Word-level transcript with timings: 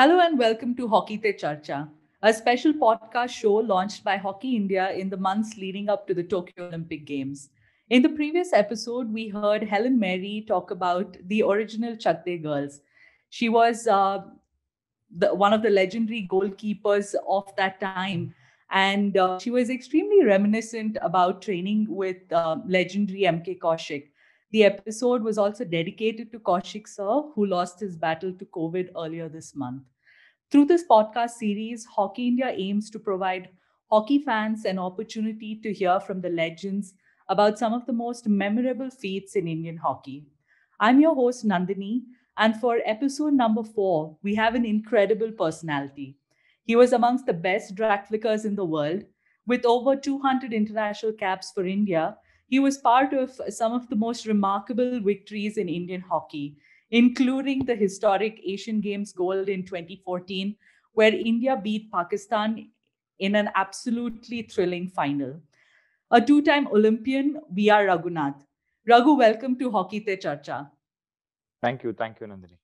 Hello 0.00 0.18
and 0.20 0.38
welcome 0.38 0.74
to 0.76 0.88
Hockey 0.88 1.18
Te 1.18 1.34
Charcha, 1.34 1.86
a 2.22 2.32
special 2.32 2.72
podcast 2.72 3.28
show 3.28 3.56
launched 3.56 4.02
by 4.02 4.16
Hockey 4.16 4.56
India 4.56 4.92
in 4.92 5.10
the 5.10 5.16
months 5.18 5.58
leading 5.58 5.90
up 5.90 6.06
to 6.06 6.14
the 6.14 6.22
Tokyo 6.22 6.68
Olympic 6.68 7.04
Games. 7.04 7.50
In 7.90 8.00
the 8.00 8.08
previous 8.08 8.54
episode, 8.54 9.12
we 9.12 9.28
heard 9.28 9.62
Helen 9.62 9.98
Mary 9.98 10.46
talk 10.48 10.70
about 10.70 11.18
the 11.26 11.42
original 11.42 11.96
Chakde 11.96 12.42
girls. 12.42 12.80
She 13.28 13.50
was 13.50 13.86
uh, 13.86 14.22
the, 15.14 15.34
one 15.34 15.52
of 15.52 15.60
the 15.60 15.68
legendary 15.68 16.26
goalkeepers 16.30 17.14
of 17.28 17.54
that 17.58 17.78
time. 17.78 18.34
And 18.70 19.18
uh, 19.18 19.38
she 19.38 19.50
was 19.50 19.68
extremely 19.68 20.24
reminiscent 20.24 20.96
about 21.02 21.42
training 21.42 21.88
with 21.90 22.32
uh, 22.32 22.56
legendary 22.66 23.24
MK 23.24 23.58
Kaushik. 23.58 24.09
The 24.52 24.64
episode 24.64 25.22
was 25.22 25.38
also 25.38 25.64
dedicated 25.64 26.30
to 26.32 26.38
Kaushik 26.40 26.86
Sir, 26.88 27.22
who 27.34 27.46
lost 27.46 27.80
his 27.80 27.96
battle 27.96 28.32
to 28.34 28.44
COVID 28.46 28.90
earlier 28.96 29.28
this 29.28 29.54
month. 29.54 29.82
Through 30.50 30.66
this 30.66 30.84
podcast 30.90 31.30
series, 31.30 31.84
Hockey 31.84 32.28
India 32.28 32.48
aims 32.48 32.90
to 32.90 32.98
provide 32.98 33.48
hockey 33.90 34.18
fans 34.18 34.64
an 34.64 34.78
opportunity 34.78 35.56
to 35.62 35.72
hear 35.72 36.00
from 36.00 36.20
the 36.20 36.28
legends 36.30 36.94
about 37.28 37.58
some 37.58 37.72
of 37.72 37.86
the 37.86 37.92
most 37.92 38.28
memorable 38.28 38.90
feats 38.90 39.36
in 39.36 39.46
Indian 39.48 39.76
hockey. 39.76 40.26
I'm 40.80 41.00
your 41.00 41.14
host, 41.14 41.46
Nandini, 41.46 42.02
and 42.36 42.56
for 42.56 42.80
episode 42.84 43.34
number 43.34 43.62
four, 43.62 44.16
we 44.22 44.34
have 44.34 44.54
an 44.54 44.64
incredible 44.64 45.30
personality. 45.32 46.16
He 46.64 46.76
was 46.76 46.92
amongst 46.92 47.26
the 47.26 47.32
best 47.34 47.74
drag 47.76 48.06
flickers 48.06 48.44
in 48.44 48.56
the 48.56 48.64
world. 48.64 49.04
With 49.46 49.64
over 49.64 49.96
200 49.96 50.52
international 50.52 51.12
caps 51.12 51.52
for 51.52 51.64
India, 51.66 52.16
he 52.50 52.58
was 52.58 52.78
part 52.78 53.12
of 53.12 53.40
some 53.48 53.72
of 53.72 53.88
the 53.88 53.96
most 53.96 54.26
remarkable 54.26 54.98
victories 55.00 55.56
in 55.56 55.68
Indian 55.68 56.00
hockey, 56.00 56.56
including 56.90 57.64
the 57.64 57.76
historic 57.76 58.40
Asian 58.44 58.80
Games 58.80 59.12
gold 59.12 59.48
in 59.48 59.64
2014, 59.64 60.56
where 60.92 61.14
India 61.14 61.56
beat 61.56 61.92
Pakistan 61.92 62.68
in 63.20 63.36
an 63.36 63.50
absolutely 63.54 64.42
thrilling 64.42 64.88
final. 64.88 65.40
A 66.10 66.20
two 66.20 66.42
time 66.42 66.66
Olympian, 66.66 67.40
V.R. 67.52 67.86
Raghunath. 67.86 68.42
Raghu, 68.84 69.14
welcome 69.14 69.56
to 69.56 69.70
Hockey 69.70 70.00
Te 70.00 70.16
Charcha. 70.16 70.68
Thank 71.62 71.84
you. 71.84 71.92
Thank 71.92 72.18
you, 72.20 72.26
Nandini. 72.26 72.56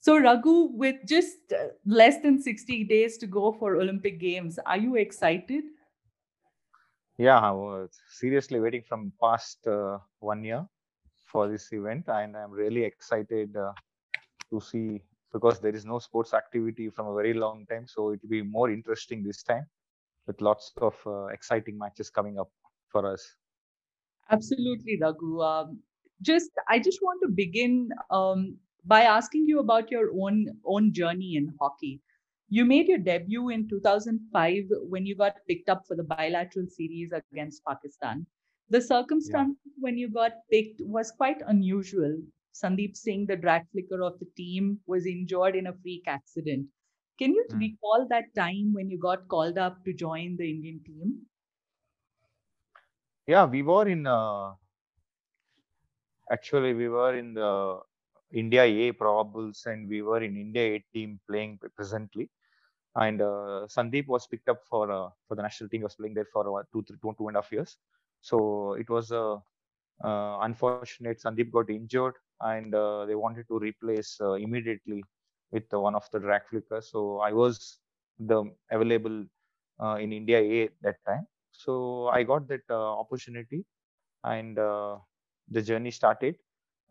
So, 0.00 0.18
Raghu, 0.18 0.70
with 0.72 0.96
just 1.06 1.52
uh, 1.52 1.68
less 1.86 2.20
than 2.22 2.42
60 2.42 2.84
days 2.84 3.18
to 3.18 3.28
go 3.28 3.52
for 3.52 3.76
Olympic 3.76 4.18
Games, 4.18 4.58
are 4.66 4.78
you 4.78 4.96
excited? 4.96 5.62
Yeah, 7.20 7.38
I 7.38 7.50
was 7.50 7.90
seriously 8.08 8.60
waiting 8.60 8.82
from 8.88 9.12
past 9.22 9.66
uh, 9.66 9.98
one 10.20 10.42
year 10.42 10.66
for 11.30 11.48
this 11.48 11.70
event, 11.70 12.08
and 12.08 12.34
I'm 12.34 12.50
really 12.50 12.82
excited 12.84 13.54
uh, 13.54 13.72
to 14.50 14.60
see 14.60 15.02
because 15.30 15.60
there 15.60 15.74
is 15.74 15.84
no 15.84 15.98
sports 15.98 16.32
activity 16.32 16.88
from 16.88 17.08
a 17.08 17.14
very 17.14 17.34
long 17.34 17.66
time, 17.66 17.86
so 17.86 18.12
it 18.12 18.20
will 18.22 18.30
be 18.30 18.42
more 18.42 18.70
interesting 18.70 19.22
this 19.22 19.42
time 19.42 19.66
with 20.26 20.40
lots 20.40 20.72
of 20.78 20.94
uh, 21.06 21.26
exciting 21.26 21.78
matches 21.78 22.08
coming 22.08 22.38
up 22.38 22.50
for 22.88 23.04
us. 23.06 23.36
Absolutely, 24.30 24.98
Raghu. 25.00 25.42
Um, 25.42 25.80
just 26.22 26.50
I 26.68 26.78
just 26.78 27.00
want 27.02 27.20
to 27.24 27.28
begin 27.28 27.90
um, 28.10 28.56
by 28.86 29.02
asking 29.02 29.46
you 29.46 29.58
about 29.60 29.90
your 29.90 30.08
own 30.18 30.46
own 30.64 30.92
journey 30.94 31.36
in 31.36 31.52
hockey. 31.60 32.00
You 32.52 32.64
made 32.64 32.88
your 32.88 32.98
debut 32.98 33.50
in 33.50 33.68
2005 33.68 34.64
when 34.88 35.06
you 35.06 35.14
got 35.14 35.36
picked 35.48 35.68
up 35.68 35.86
for 35.86 35.94
the 35.94 36.02
bilateral 36.02 36.66
series 36.66 37.12
against 37.12 37.64
Pakistan. 37.64 38.26
The 38.70 38.80
circumstance 38.80 39.56
yeah. 39.64 39.72
when 39.78 39.96
you 39.96 40.10
got 40.10 40.32
picked 40.50 40.80
was 40.80 41.12
quite 41.12 41.40
unusual. 41.46 42.20
Sandeep 42.52 42.96
Singh, 42.96 43.26
the 43.26 43.36
drag 43.36 43.62
flicker 43.70 44.02
of 44.02 44.18
the 44.18 44.26
team, 44.36 44.80
was 44.88 45.06
injured 45.06 45.54
in 45.54 45.68
a 45.68 45.72
freak 45.80 46.02
accident. 46.08 46.66
Can 47.20 47.34
you 47.34 47.44
mm. 47.52 47.60
recall 47.60 48.08
that 48.10 48.34
time 48.34 48.72
when 48.74 48.90
you 48.90 48.98
got 48.98 49.28
called 49.28 49.56
up 49.56 49.84
to 49.84 49.92
join 49.92 50.36
the 50.36 50.50
Indian 50.50 50.80
team? 50.84 51.20
Yeah, 53.28 53.44
we 53.44 53.62
were 53.62 53.86
in. 53.86 54.08
Uh, 54.08 54.54
actually, 56.32 56.74
we 56.74 56.88
were 56.88 57.16
in 57.16 57.34
the 57.34 57.78
India 58.32 58.64
A 58.64 58.92
probables, 58.92 59.66
and 59.66 59.88
we 59.88 60.02
were 60.02 60.20
in 60.20 60.36
India 60.36 60.74
A 60.74 60.84
team 60.92 61.20
playing 61.28 61.60
presently 61.76 62.28
and 62.96 63.20
uh, 63.22 63.66
Sandeep 63.68 64.06
was 64.06 64.26
picked 64.26 64.48
up 64.48 64.60
for 64.68 64.90
uh, 64.90 65.08
for 65.28 65.34
the 65.36 65.42
national 65.42 65.68
team. 65.70 65.80
He 65.80 65.84
was 65.84 65.94
playing 65.94 66.14
there 66.14 66.26
for 66.32 66.60
uh, 66.60 66.62
two, 66.72 66.82
three, 66.82 66.98
two, 67.02 67.14
two 67.18 67.28
and 67.28 67.36
a 67.36 67.40
half 67.40 67.52
years. 67.52 67.76
So 68.20 68.74
it 68.74 68.88
was 68.90 69.12
unfortunate. 70.02 71.20
Sandeep 71.22 71.50
got 71.50 71.70
injured, 71.70 72.14
and 72.40 72.72
they 73.08 73.14
wanted 73.14 73.46
to 73.48 73.58
replace 73.58 74.18
immediately 74.20 75.02
with 75.52 75.64
one 75.72 75.94
of 75.94 76.08
the 76.12 76.18
drag 76.18 76.42
flickers. 76.48 76.90
So 76.90 77.18
I 77.18 77.32
was 77.32 77.78
the 78.18 78.44
available 78.70 79.24
uh, 79.82 79.96
in 79.96 80.12
India 80.12 80.38
A 80.38 80.68
that 80.82 80.96
time. 81.06 81.26
So 81.52 82.08
I 82.08 82.22
got 82.22 82.48
that 82.48 82.60
uh, 82.70 83.00
opportunity, 83.00 83.64
and 84.24 84.58
uh, 84.58 84.98
the 85.48 85.62
journey 85.62 85.90
started 85.90 86.36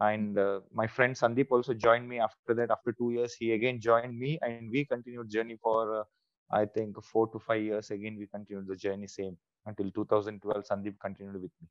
and 0.01 0.37
uh, 0.37 0.59
my 0.73 0.87
friend 0.87 1.15
sandeep 1.15 1.47
also 1.51 1.73
joined 1.73 2.07
me 2.07 2.19
after 2.19 2.53
that 2.53 2.71
after 2.71 2.91
two 2.93 3.11
years 3.11 3.33
he 3.33 3.53
again 3.53 3.79
joined 3.79 4.17
me 4.17 4.39
and 4.41 4.71
we 4.71 4.85
continued 4.85 5.29
journey 5.29 5.57
for 5.61 5.99
uh, 5.99 6.03
i 6.51 6.65
think 6.65 7.01
four 7.03 7.27
to 7.27 7.39
five 7.39 7.61
years 7.61 7.91
again 7.91 8.15
we 8.17 8.27
continued 8.27 8.67
the 8.67 8.75
journey 8.75 9.07
same 9.07 9.37
until 9.65 9.91
2012 9.91 10.63
sandeep 10.65 10.99
continued 10.99 11.41
with 11.41 11.51
me. 11.61 11.67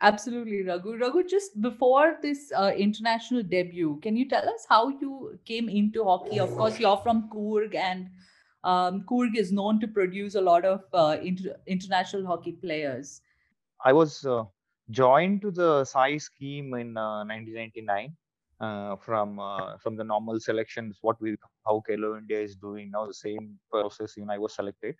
Absolutely 0.00 0.64
raghu. 0.64 0.96
Raghu 0.96 1.22
just 1.22 1.60
before 1.60 2.16
this 2.22 2.50
uh, 2.56 2.72
international 2.76 3.42
debut 3.42 4.00
can 4.02 4.16
you 4.16 4.28
tell 4.28 4.48
us 4.48 4.66
how 4.68 4.88
you 4.88 5.38
came 5.44 5.68
into 5.68 6.04
hockey? 6.04 6.40
Of 6.40 6.50
course 6.56 6.80
you're 6.80 6.96
from 6.96 7.28
Coorg 7.32 7.74
and 7.74 8.08
um, 8.64 9.04
Coorg 9.08 9.36
is 9.36 9.52
known 9.52 9.78
to 9.80 9.86
produce 9.86 10.34
a 10.34 10.40
lot 10.40 10.64
of 10.64 10.82
uh, 10.92 11.18
inter- 11.22 11.56
international 11.66 12.26
hockey 12.26 12.52
players. 12.52 13.20
I 13.84 13.92
was 13.92 14.24
uh, 14.24 14.44
joined 14.90 15.42
to 15.42 15.50
the 15.50 15.84
SAI 15.84 16.18
scheme 16.18 16.74
in 16.74 16.96
uh, 16.96 17.24
1999 17.24 18.16
uh, 18.60 18.96
from 18.96 19.38
uh, 19.38 19.76
from 19.78 19.96
the 19.96 20.04
normal 20.04 20.38
selections. 20.38 20.98
What 21.00 21.20
we 21.20 21.36
how 21.66 21.82
Khelo 21.88 22.18
India 22.18 22.40
is 22.40 22.54
doing 22.54 22.90
now, 22.92 23.06
the 23.06 23.14
same 23.14 23.58
process. 23.70 24.16
You 24.16 24.26
know, 24.26 24.34
I 24.34 24.38
was 24.38 24.54
selected 24.54 24.94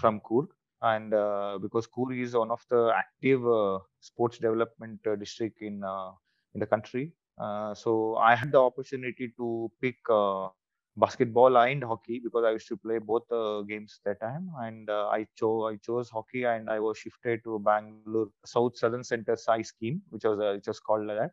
from 0.00 0.20
Coorg, 0.20 0.48
and 0.82 1.12
uh, 1.14 1.58
because 1.60 1.88
Coorg 1.88 2.20
is 2.20 2.34
one 2.34 2.50
of 2.50 2.64
the 2.70 2.92
active 2.96 3.46
uh, 3.46 3.78
sports 4.00 4.38
development 4.38 5.00
uh, 5.06 5.16
district 5.16 5.62
in 5.62 5.82
in 6.54 6.60
the 6.60 6.66
country, 6.66 7.12
so 7.74 8.16
I 8.16 8.34
had 8.34 8.52
the 8.52 8.60
opportunity 8.60 9.32
to 9.36 9.70
pick 9.82 9.96
basketball 10.98 11.56
and 11.58 11.82
hockey 11.84 12.20
because 12.22 12.44
I 12.44 12.50
used 12.52 12.68
to 12.68 12.76
play 12.76 12.98
both 12.98 13.30
uh, 13.30 13.62
games 13.62 14.00
that 14.04 14.20
time. 14.20 14.50
And 14.60 14.90
uh, 14.90 15.08
I 15.08 15.26
chose 15.36 15.72
I 15.72 15.76
chose 15.76 16.10
hockey, 16.10 16.44
and 16.44 16.68
I 16.68 16.80
was 16.80 16.98
shifted 16.98 17.44
to 17.44 17.58
Bangalore 17.58 18.28
South 18.44 18.76
Southern 18.76 19.04
Center 19.04 19.36
SAI 19.36 19.62
scheme, 19.62 20.02
which 20.10 20.24
was 20.24 20.38
uh, 20.38 20.58
was 20.66 20.80
called 20.80 21.06
like 21.06 21.18
that. 21.18 21.30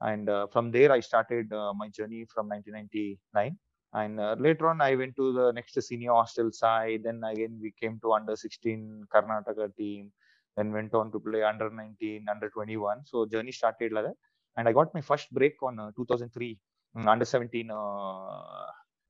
And 0.00 0.28
uh, 0.28 0.46
from 0.48 0.70
there, 0.70 0.92
I 0.92 1.00
started 1.00 1.52
uh, 1.52 1.72
my 1.72 1.88
journey 1.88 2.26
from 2.32 2.48
1999. 2.48 3.56
And 3.94 4.18
uh, 4.18 4.34
later 4.38 4.68
on, 4.68 4.80
I 4.80 4.96
went 4.96 5.14
to 5.16 5.32
the 5.32 5.52
next 5.52 5.80
senior 5.80 6.12
hostel 6.12 6.50
side. 6.50 7.02
Then 7.04 7.22
again, 7.24 7.58
we 7.62 7.72
came 7.80 8.00
to 8.02 8.12
under 8.12 8.34
16 8.34 9.04
Karnataka 9.14 9.74
team. 9.76 10.12
Then 10.56 10.72
went 10.72 10.94
on 10.94 11.12
to 11.12 11.20
play 11.20 11.42
under 11.42 11.70
19, 11.70 12.26
under 12.28 12.50
21. 12.50 13.06
So 13.06 13.26
journey 13.26 13.52
started 13.52 13.92
like 13.92 14.04
that. 14.04 14.16
And 14.56 14.68
I 14.68 14.72
got 14.72 14.92
my 14.94 15.00
first 15.00 15.32
break 15.32 15.62
on 15.62 15.76
2003 15.96 16.58
mm, 16.96 17.06
under 17.06 17.24
17 17.24 17.70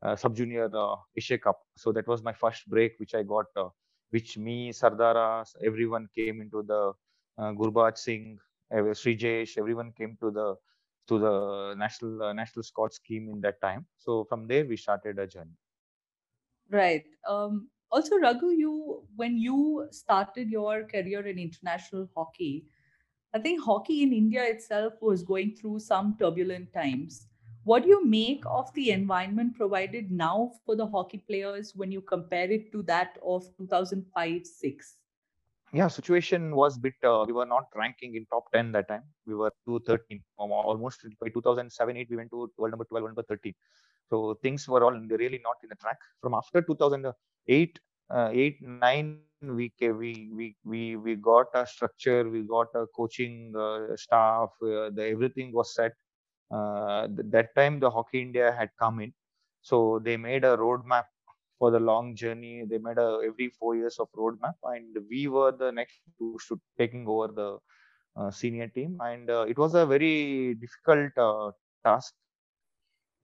uh, 0.05 0.17
sub 0.17 0.37
junior 0.37 0.71
uh, 0.75 0.97
Asia 1.17 1.39
Cup. 1.39 1.61
So 1.77 1.93
that 1.93 2.07
was 2.07 2.23
my 2.23 2.33
first 2.33 2.69
break, 2.69 2.95
which 2.99 3.15
I 3.15 3.23
got, 3.23 3.47
uh, 3.57 3.69
which 4.11 4.39
me, 4.39 4.71
Sardara, 4.71 5.45
everyone 5.65 6.09
came 6.15 6.41
into 6.41 6.63
the 6.63 6.93
uh, 7.39 7.53
Gurbaj 7.53 7.99
Singh, 7.99 8.39
Sreejesh, 8.73 9.59
everyone 9.59 9.93
came 9.97 10.17
to 10.21 10.31
the 10.31 10.55
to 11.09 11.19
the 11.19 11.75
national 11.77 12.23
uh, 12.23 12.33
national 12.33 12.63
squad 12.63 12.93
scheme 12.93 13.29
in 13.29 13.41
that 13.43 13.61
time. 13.61 13.87
So 13.99 14.25
from 14.25 14.47
there 14.47 14.65
we 14.65 14.77
started 14.77 15.19
a 15.19 15.27
journey. 15.27 15.57
Right. 16.71 17.05
Um, 17.29 17.69
also, 17.91 18.17
Raghu, 18.17 18.51
you 18.51 19.03
when 19.17 19.37
you 19.39 19.89
started 19.91 20.51
your 20.51 20.85
career 20.85 21.27
in 21.27 21.39
international 21.39 22.09
hockey, 22.17 22.67
I 23.35 23.39
think 23.39 23.63
hockey 23.63 24.03
in 24.03 24.13
India 24.13 24.43
itself 24.45 24.95
was 25.01 25.23
going 25.23 25.55
through 25.57 25.81
some 25.81 26.17
turbulent 26.19 26.73
times. 26.73 27.29
What 27.65 27.85
do 27.85 27.89
you 27.89 28.05
make 28.05 28.43
of 28.47 28.73
the 28.75 28.91
environment 28.91 29.57
provided 29.57 30.11
now 30.11 30.53
for 30.67 30.77
the 30.77 30.87
hockey 30.87 31.25
players 31.27 31.73
when 31.75 31.91
you 31.91 32.03
compare 32.03 32.51
it 32.51 32.71
to 32.73 32.83
that 32.83 33.17
of 33.25 33.45
2005 33.57 34.47
6? 34.47 34.97
Yeah, 35.73 35.89
situation 35.89 36.55
was 36.55 36.77
bit. 36.77 36.93
Uh, 37.03 37.25
we 37.27 37.33
were 37.33 37.47
not 37.47 37.65
ranking 37.75 38.17
in 38.17 38.27
top 38.27 38.53
10 38.53 38.73
that 38.73 38.89
time. 38.89 39.03
We 39.27 39.35
were 39.35 39.51
213. 39.67 40.23
Almost 40.37 41.07
by 41.19 41.31
2007 41.31 41.97
8, 41.97 42.07
we 42.11 42.17
went 42.17 42.31
to 42.33 42.51
world 42.59 42.73
number 42.73 42.85
12, 42.85 43.07
number 43.07 43.23
13. 43.23 43.55
So 44.11 44.39
things 44.43 44.69
were 44.69 44.85
all 44.85 44.93
really 44.93 45.41
not 45.43 45.57
in 45.63 45.71
the 45.71 45.77
track. 45.77 45.97
From 46.21 46.35
after 46.35 46.61
2008, 46.61 47.79
uh, 48.11 48.29
8, 48.31 48.63
9, 48.63 49.19
we, 49.41 49.73
we 49.81 50.31
we 50.33 50.57
we 50.65 50.97
we 50.97 51.17
got 51.17 51.47
a 51.55 51.67
structure 51.67 52.29
we 52.31 52.43
got 52.43 52.69
a 52.75 52.87
coaching 52.97 53.53
uh, 53.55 53.95
staff 53.95 54.49
uh, 54.63 54.89
the 54.89 55.07
everything 55.07 55.53
was 55.53 55.75
set 55.75 55.93
uh, 56.51 57.07
that 57.35 57.55
time 57.55 57.79
the 57.81 57.91
hockey 57.91 58.21
india 58.23 58.53
had 58.61 58.71
come 58.85 59.01
in 59.07 59.13
So 59.69 59.77
they 60.07 60.17
made 60.23 60.45
a 60.47 60.57
roadmap 60.61 61.07
for 61.59 61.69
the 61.75 61.79
long 61.89 62.07
journey. 62.21 62.65
They 62.71 62.79
made 62.87 62.99
a 63.03 63.07
every 63.29 63.49
four 63.59 63.71
years 63.79 63.97
of 64.05 64.09
roadmap, 64.21 64.57
and 64.73 64.99
we 65.13 65.21
were 65.37 65.53
the 65.63 65.71
next 65.79 65.99
to 66.19 66.29
should 66.47 66.61
taking 66.81 67.05
over 67.15 67.27
the 67.41 67.49
uh, 68.17 68.31
senior 68.41 68.69
team, 68.77 68.99
and 69.09 69.31
uh, 69.37 69.45
it 69.55 69.59
was 69.65 69.75
a 69.83 69.85
very 69.95 70.55
difficult 70.65 71.17
uh, 71.29 71.51
task. 71.89 72.15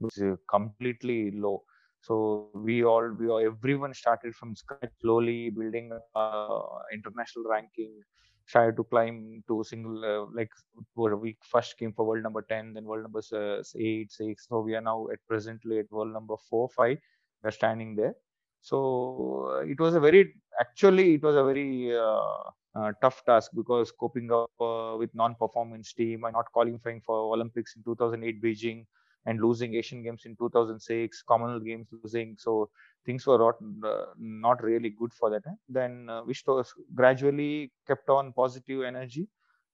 Was 0.01 0.21
completely 0.49 1.31
low. 1.33 1.65
So 2.01 2.51
we 2.55 2.85
all, 2.85 3.11
we 3.19 3.29
all, 3.29 3.39
everyone 3.39 3.95
started 3.95 4.35
from 4.35 4.57
scratch, 4.57 4.91
slowly 5.01 5.51
building 5.51 5.93
uh, 6.15 6.59
international 6.93 7.45
ranking. 7.51 8.03
Started 8.51 8.77
to 8.79 8.85
climb 8.93 9.45
to 9.47 9.63
single, 9.63 10.05
uh, 10.05 10.27
like 10.35 10.51
we 10.97 11.37
first 11.41 11.79
came 11.79 11.93
for 11.93 12.05
world 12.05 12.25
number 12.25 12.43
ten, 12.43 12.73
then 12.75 12.85
world 12.85 13.05
number 13.05 13.23
uh, 13.33 13.63
eight, 13.77 14.11
six. 14.11 14.49
So 14.49 14.61
we 14.61 14.75
are 14.75 14.81
now 14.81 15.07
at 15.13 15.21
presently 15.29 15.79
at 15.79 15.93
world 15.93 16.13
number 16.13 16.35
four, 16.49 16.69
five. 16.69 16.99
We're 17.45 17.53
standing 17.53 17.95
there. 17.95 18.15
So 18.61 19.63
it 19.67 19.79
was 19.79 19.95
a 19.95 20.01
very, 20.01 20.35
actually, 20.61 21.15
it 21.15 21.23
was 21.23 21.37
a 21.37 21.45
very 21.45 21.97
uh, 21.97 22.43
uh, 22.75 22.93
tough 23.01 23.23
task 23.25 23.53
because 23.55 23.93
coping 23.93 24.33
up 24.33 24.51
uh, 24.61 24.97
with 24.99 25.15
non-performance 25.15 25.93
team 25.93 26.25
and 26.25 26.35
not 26.35 26.51
qualifying 26.53 27.01
for 27.01 27.33
Olympics 27.35 27.77
in 27.77 27.85
2008 27.85 28.43
Beijing 28.43 28.85
and 29.27 29.41
losing 29.41 29.75
Asian 29.75 30.03
Games 30.03 30.23
in 30.25 30.37
2006, 30.37 31.23
Commonwealth 31.29 31.65
Games 31.65 31.89
losing. 32.03 32.37
So 32.39 32.71
things 33.05 33.27
were 33.27 33.39
not 33.39 33.57
uh, 33.87 34.07
not 34.19 34.63
really 34.63 34.91
good 34.91 35.13
for 35.13 35.31
that. 35.31 35.43
Then 35.69 36.09
uh, 36.09 36.23
we 36.27 36.35
st- 36.35 36.67
gradually 36.95 37.73
kept 37.87 38.09
on 38.09 38.33
positive 38.33 38.83
energy, 38.83 39.29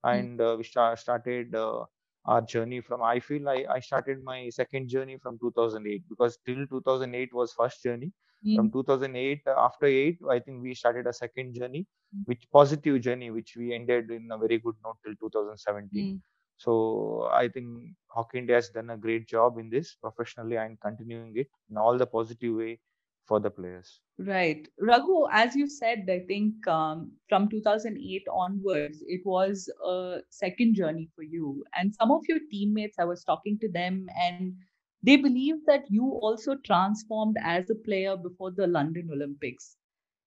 and 0.04 0.40
uh, 0.40 0.54
we 0.58 0.64
start, 0.64 0.98
started 0.98 1.54
uh, 1.54 1.84
our 2.24 2.42
journey 2.42 2.80
from. 2.80 3.02
I 3.02 3.20
feel 3.20 3.48
I, 3.48 3.64
I 3.70 3.80
started 3.80 4.22
my 4.24 4.48
second 4.50 4.88
journey 4.88 5.16
from 5.22 5.38
2008 5.38 6.02
because 6.08 6.38
till 6.44 6.66
2008 6.66 7.32
was 7.32 7.52
first 7.52 7.82
journey. 7.82 8.12
Mm. 8.46 8.56
From 8.56 8.70
2008 8.70 9.40
after 9.56 9.86
eight, 9.86 10.18
I 10.30 10.38
think 10.38 10.62
we 10.62 10.74
started 10.74 11.06
a 11.06 11.12
second 11.12 11.54
journey, 11.54 11.86
mm. 12.14 12.22
which 12.26 12.46
positive 12.52 13.00
journey, 13.00 13.30
which 13.30 13.54
we 13.56 13.74
ended 13.74 14.10
in 14.10 14.28
a 14.30 14.38
very 14.38 14.58
good 14.58 14.74
note 14.84 14.96
till 15.04 15.14
2017. 15.18 16.16
Mm. 16.16 16.20
So 16.58 17.28
I 17.32 17.48
think 17.48 17.94
Hockey 18.08 18.38
India 18.38 18.56
has 18.56 18.70
done 18.70 18.90
a 18.90 18.96
great 18.96 19.28
job 19.28 19.58
in 19.58 19.68
this 19.70 19.94
professionally 19.94 20.56
and 20.56 20.80
continuing 20.80 21.36
it 21.36 21.48
in 21.70 21.76
all 21.76 21.98
the 21.98 22.06
positive 22.06 22.54
way 22.54 22.80
for 23.26 23.40
the 23.40 23.50
players. 23.50 24.00
Right. 24.18 24.66
Raghu, 24.80 25.26
as 25.30 25.54
you 25.54 25.68
said, 25.68 26.06
I 26.08 26.20
think 26.20 26.66
um, 26.66 27.12
from 27.28 27.48
2008 27.48 28.26
onwards, 28.32 29.02
it 29.06 29.20
was 29.24 29.70
a 29.84 30.20
second 30.30 30.74
journey 30.74 31.10
for 31.14 31.22
you. 31.22 31.64
And 31.74 31.94
some 31.94 32.10
of 32.10 32.22
your 32.28 32.38
teammates, 32.50 32.96
I 32.98 33.04
was 33.04 33.24
talking 33.24 33.58
to 33.60 33.70
them, 33.70 34.06
and 34.18 34.54
they 35.02 35.16
believe 35.16 35.56
that 35.66 35.84
you 35.90 36.04
also 36.22 36.56
transformed 36.64 37.36
as 37.42 37.68
a 37.68 37.74
player 37.74 38.16
before 38.16 38.52
the 38.52 38.66
London 38.66 39.10
Olympics. 39.12 39.76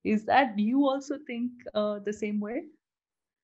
Is 0.04 0.26
that 0.26 0.58
you 0.58 0.86
also 0.88 1.18
think 1.26 1.52
uh, 1.74 2.00
the 2.06 2.14
same 2.14 2.40
way? 2.40 2.64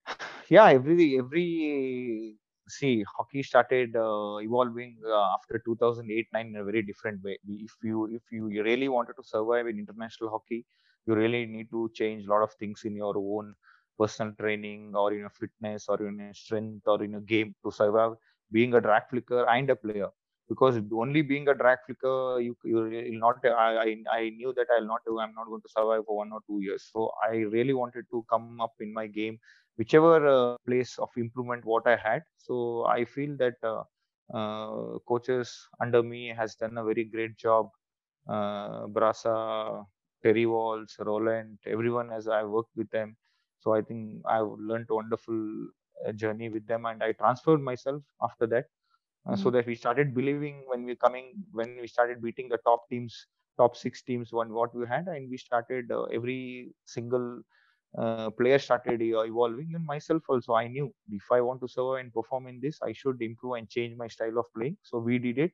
Yeah, 0.48 0.68
every 0.68 1.18
every 1.18 2.36
see 2.68 3.04
hockey 3.18 3.44
started 3.44 3.96
uh, 3.96 4.38
evolving 4.38 4.98
uh, 5.06 5.26
after 5.36 5.60
2008 5.66 6.28
9 6.34 6.48
in 6.48 6.56
a 6.58 6.64
very 6.64 6.82
different 6.82 7.24
way. 7.24 7.38
If 7.48 7.74
you 7.84 8.06
if 8.16 8.24
you 8.32 8.48
really 8.64 8.88
wanted 8.90 9.14
to 9.18 9.24
survive 9.24 9.68
in 9.68 9.80
international 9.80 10.30
hockey 10.30 10.66
you 11.06 11.16
really 11.16 11.46
need 11.46 11.70
to 11.72 11.90
change 11.94 12.26
a 12.26 12.30
lot 12.30 12.42
of 12.44 12.52
things 12.60 12.84
in 12.86 12.96
your 12.96 13.16
own 13.18 13.56
personal 14.00 14.34
training 14.40 14.94
or 14.96 15.12
in 15.14 15.20
your 15.20 15.30
fitness 15.30 15.88
or 15.90 16.02
in 16.08 16.20
your 16.20 16.34
strength 16.34 16.88
or 16.88 17.04
in 17.04 17.12
your 17.12 17.22
game 17.22 17.56
to 17.64 17.72
survive. 17.72 18.14
Being 18.52 18.74
a 18.74 18.82
drag 18.82 19.04
flicker 19.10 19.46
and 19.50 19.70
a 19.70 19.76
player. 19.76 20.10
Because 20.48 20.80
only 20.94 21.22
being 21.22 21.48
a 21.48 21.54
drag 21.56 21.80
flicker 21.86 22.40
you 22.40 22.56
you 22.64 22.76
will 22.76 23.20
not 23.26 23.38
I, 23.46 23.70
I 23.86 23.96
i 24.18 24.30
knew 24.30 24.54
that 24.58 24.68
i'll 24.76 24.86
not 24.92 25.02
i'm 25.24 25.34
not 25.34 25.48
going 25.48 25.62
to 25.62 25.70
survive 25.70 26.04
for 26.06 26.18
one 26.18 26.32
or 26.32 26.42
two 26.48 26.60
years. 26.62 26.90
So 26.94 27.12
i 27.28 27.36
really 27.56 27.74
wanted 27.74 28.06
to 28.12 28.26
come 28.30 28.60
up 28.62 28.74
in 28.80 28.94
my 28.94 29.08
game 29.08 29.40
whichever 29.78 30.28
uh, 30.28 30.56
place 30.66 30.98
of 31.00 31.10
improvement 31.18 31.66
what 31.66 31.88
I 31.88 31.96
had. 31.96 32.24
So 32.38 32.86
I 32.86 33.06
feel 33.06 33.36
that 33.38 33.56
uh, 33.64 33.84
uh, 34.34 35.00
coaches 35.08 35.56
under 35.82 36.02
me 36.04 36.34
has 36.36 36.56
done 36.56 36.78
a 36.78 36.84
very 36.84 37.06
great 37.06 37.38
job. 37.38 37.70
Brasa, 38.28 39.86
Terry 40.24 40.46
Walsh, 40.46 40.98
Roland, 41.00 41.60
everyone 41.68 42.12
as 42.12 42.28
I 42.28 42.44
worked 42.44 42.76
with 42.76 42.90
them. 42.90 43.16
So 43.60 43.74
I 43.74 43.82
think 43.82 44.22
I've 44.26 44.52
learned 44.60 44.88
a 44.90 44.96
wonderful 44.96 45.68
journey 46.16 46.50
with 46.50 46.66
them, 46.68 46.86
and 46.86 47.04
I 47.04 47.12
transferred 47.14 47.62
myself 47.62 48.02
after 48.22 48.48
that. 48.48 48.66
Uh, 49.28 49.32
mm-hmm. 49.32 49.42
so 49.42 49.50
that 49.50 49.66
we 49.66 49.74
started 49.74 50.14
believing 50.14 50.64
when 50.68 50.84
we 50.86 50.96
coming 50.96 51.34
when 51.52 51.78
we 51.82 51.88
started 51.88 52.22
beating 52.22 52.48
the 52.48 52.60
top 52.64 52.88
teams 52.90 53.26
top 53.58 53.76
six 53.76 54.04
teams 54.04 54.32
one 54.32 54.54
what 54.54 54.76
we 54.76 54.86
had 54.86 55.08
and 55.08 55.28
we 55.32 55.38
started 55.38 55.92
uh, 55.92 56.04
every 56.14 56.70
single 56.86 57.42
uh, 57.98 58.30
players 58.32 58.64
started 58.64 59.02
evolving. 59.02 59.72
And 59.76 59.86
myself 59.86 60.24
also 60.30 60.54
i 60.54 60.68
knew 60.68 60.94
if 61.12 61.24
i 61.32 61.42
want 61.42 61.62
to 61.62 61.68
survive 61.68 62.02
and 62.04 62.14
perform 62.14 62.48
in 62.48 62.60
this 62.60 62.80
i 62.84 62.94
should 62.94 63.22
improve 63.22 63.56
and 63.58 63.70
change 63.70 63.96
my 63.98 64.08
style 64.08 64.38
of 64.40 64.46
playing. 64.56 64.78
So 64.84 65.00
we 65.00 65.20
did 65.20 65.40
it. 65.40 65.54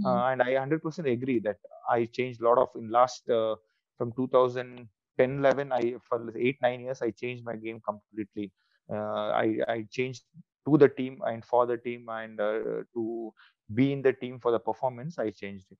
Mm. 0.00 0.06
uh, 0.06 0.26
and 0.32 0.42
i 0.42 0.52
100% 0.54 1.06
agree 1.06 1.38
that 1.46 1.58
i 1.90 2.04
changed 2.06 2.40
a 2.40 2.44
lot 2.48 2.58
of 2.58 2.68
in 2.80 2.90
last 2.90 3.28
uh, 3.28 3.54
from 3.98 4.12
2010 4.12 5.38
11 5.38 5.72
i 5.72 5.94
for 6.08 6.18
8 6.36 6.56
9 6.62 6.80
years 6.80 7.02
i 7.02 7.10
changed 7.10 7.44
my 7.44 7.56
game 7.56 7.80
completely. 7.88 8.50
Uh, 8.94 9.28
i 9.42 9.46
i 9.74 9.86
changed 9.90 10.24
to 10.66 10.78
the 10.82 10.88
team 10.88 11.20
and 11.30 11.44
for 11.44 11.66
the 11.66 11.76
team 11.76 12.08
and 12.08 12.40
uh, 12.40 12.82
to 12.94 13.32
be 13.74 13.92
in 13.92 14.02
the 14.02 14.12
team 14.12 14.38
for 14.38 14.52
the 14.56 14.62
performance 14.70 15.18
i 15.18 15.30
changed 15.30 15.66
it 15.70 15.78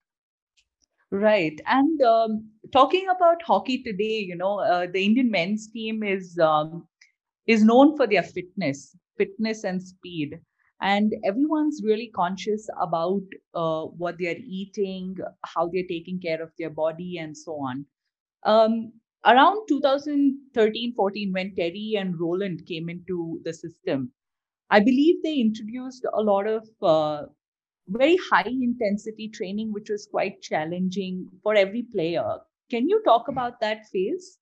Right. 1.13 1.61
And 1.67 2.01
um, 2.03 2.51
talking 2.73 3.07
about 3.09 3.43
hockey 3.43 3.83
today, 3.83 4.21
you 4.27 4.35
know, 4.37 4.61
uh, 4.61 4.87
the 4.93 5.05
Indian 5.05 5.31
men's 5.31 5.69
team 5.71 6.03
is 6.03 6.39
um, 6.39 6.89
is 7.47 7.65
known 7.65 7.97
for 7.97 8.07
their 8.07 8.23
fitness, 8.23 8.97
fitness 9.19 9.65
and 9.65 9.83
speed, 9.83 10.41
and 10.81 11.15
everyone's 11.25 11.83
really 11.85 12.11
conscious 12.17 12.69
about 12.81 13.23
uh, 13.55 13.85
what 13.87 14.19
they 14.19 14.29
are 14.29 14.41
eating, 14.45 15.17
how 15.45 15.69
they're 15.69 15.89
taking 15.89 16.21
care 16.21 16.43
of 16.43 16.53
their 16.59 16.71
body, 16.71 17.19
and 17.19 17.37
so 17.37 17.53
on. 17.55 17.87
Um, 18.45 18.93
around 19.27 19.67
2013-14, 19.69 21.33
when 21.33 21.55
Terry 21.57 21.95
and 21.99 22.19
Roland 22.21 22.67
came 22.67 22.89
into 22.89 23.41
the 23.45 23.53
system, 23.55 24.13
I 24.71 24.81
believe 24.81 25.23
they 25.23 25.37
introduced 25.41 26.07
a 26.13 26.23
lot 26.23 26.47
of 26.49 26.69
uh, 26.83 27.27
very 27.89 28.17
high 28.31 28.49
intensity 28.49 29.29
training, 29.29 29.73
which 29.73 29.91
was 29.91 30.07
quite 30.07 30.41
challenging 30.43 31.29
for 31.43 31.55
every 31.55 31.83
player. 31.83 32.39
Can 32.71 32.89
you 32.89 33.03
talk 33.05 33.29
about 33.29 33.61
that 33.61 33.87
phase? 33.87 34.39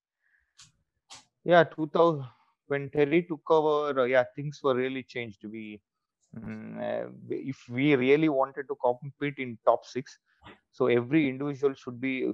Yeah, 1.44 1.64
2000 1.64 2.24
when 2.66 2.88
Terry 2.90 3.22
took 3.24 3.50
over, 3.50 4.00
uh, 4.00 4.04
yeah, 4.04 4.24
things 4.36 4.60
were 4.62 4.74
really 4.74 5.02
changed. 5.02 5.44
We, 5.44 5.80
um, 6.36 6.78
uh, 6.80 7.06
if 7.30 7.68
we 7.68 7.96
really 7.96 8.28
wanted 8.28 8.66
to 8.68 8.76
compete 8.82 9.38
in 9.38 9.58
top 9.64 9.84
six, 9.84 10.18
so 10.70 10.86
every 10.86 11.28
individual 11.28 11.74
should 11.74 12.00
be 12.00 12.32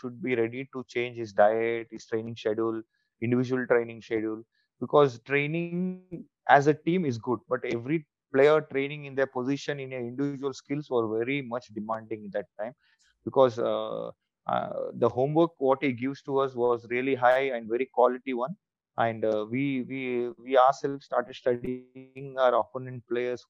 should 0.00 0.20
be 0.22 0.34
ready 0.34 0.68
to 0.72 0.84
change 0.88 1.16
his 1.16 1.32
diet, 1.32 1.88
his 1.90 2.06
training 2.06 2.36
schedule, 2.36 2.82
individual 3.20 3.66
training 3.66 4.02
schedule, 4.02 4.42
because 4.80 5.20
training 5.20 6.24
as 6.48 6.66
a 6.66 6.74
team 6.74 7.04
is 7.04 7.18
good, 7.18 7.38
but 7.48 7.60
every 7.64 8.06
player 8.32 8.60
training 8.72 9.04
in 9.06 9.14
their 9.14 9.26
position 9.26 9.80
in 9.80 9.90
their 9.90 10.00
individual 10.00 10.52
skills 10.52 10.88
were 10.90 11.06
very 11.18 11.42
much 11.42 11.66
demanding 11.68 12.24
at 12.26 12.32
that 12.32 12.46
time 12.60 12.74
because 13.24 13.58
uh, 13.58 14.08
uh, 14.46 14.70
the 14.94 15.08
homework 15.08 15.50
what 15.58 15.82
he 15.82 15.92
gives 15.92 16.22
to 16.22 16.38
us 16.38 16.54
was 16.54 16.86
really 16.90 17.14
high 17.14 17.44
and 17.56 17.68
very 17.68 17.86
quality 17.92 18.34
one. 18.34 18.54
And 18.98 19.24
uh, 19.24 19.46
we 19.50 19.84
we 19.88 20.30
we 20.44 20.56
ourselves 20.58 21.06
started 21.06 21.34
studying 21.34 21.88
our 21.94 22.08
opponent 22.08 22.56
players 22.64 22.96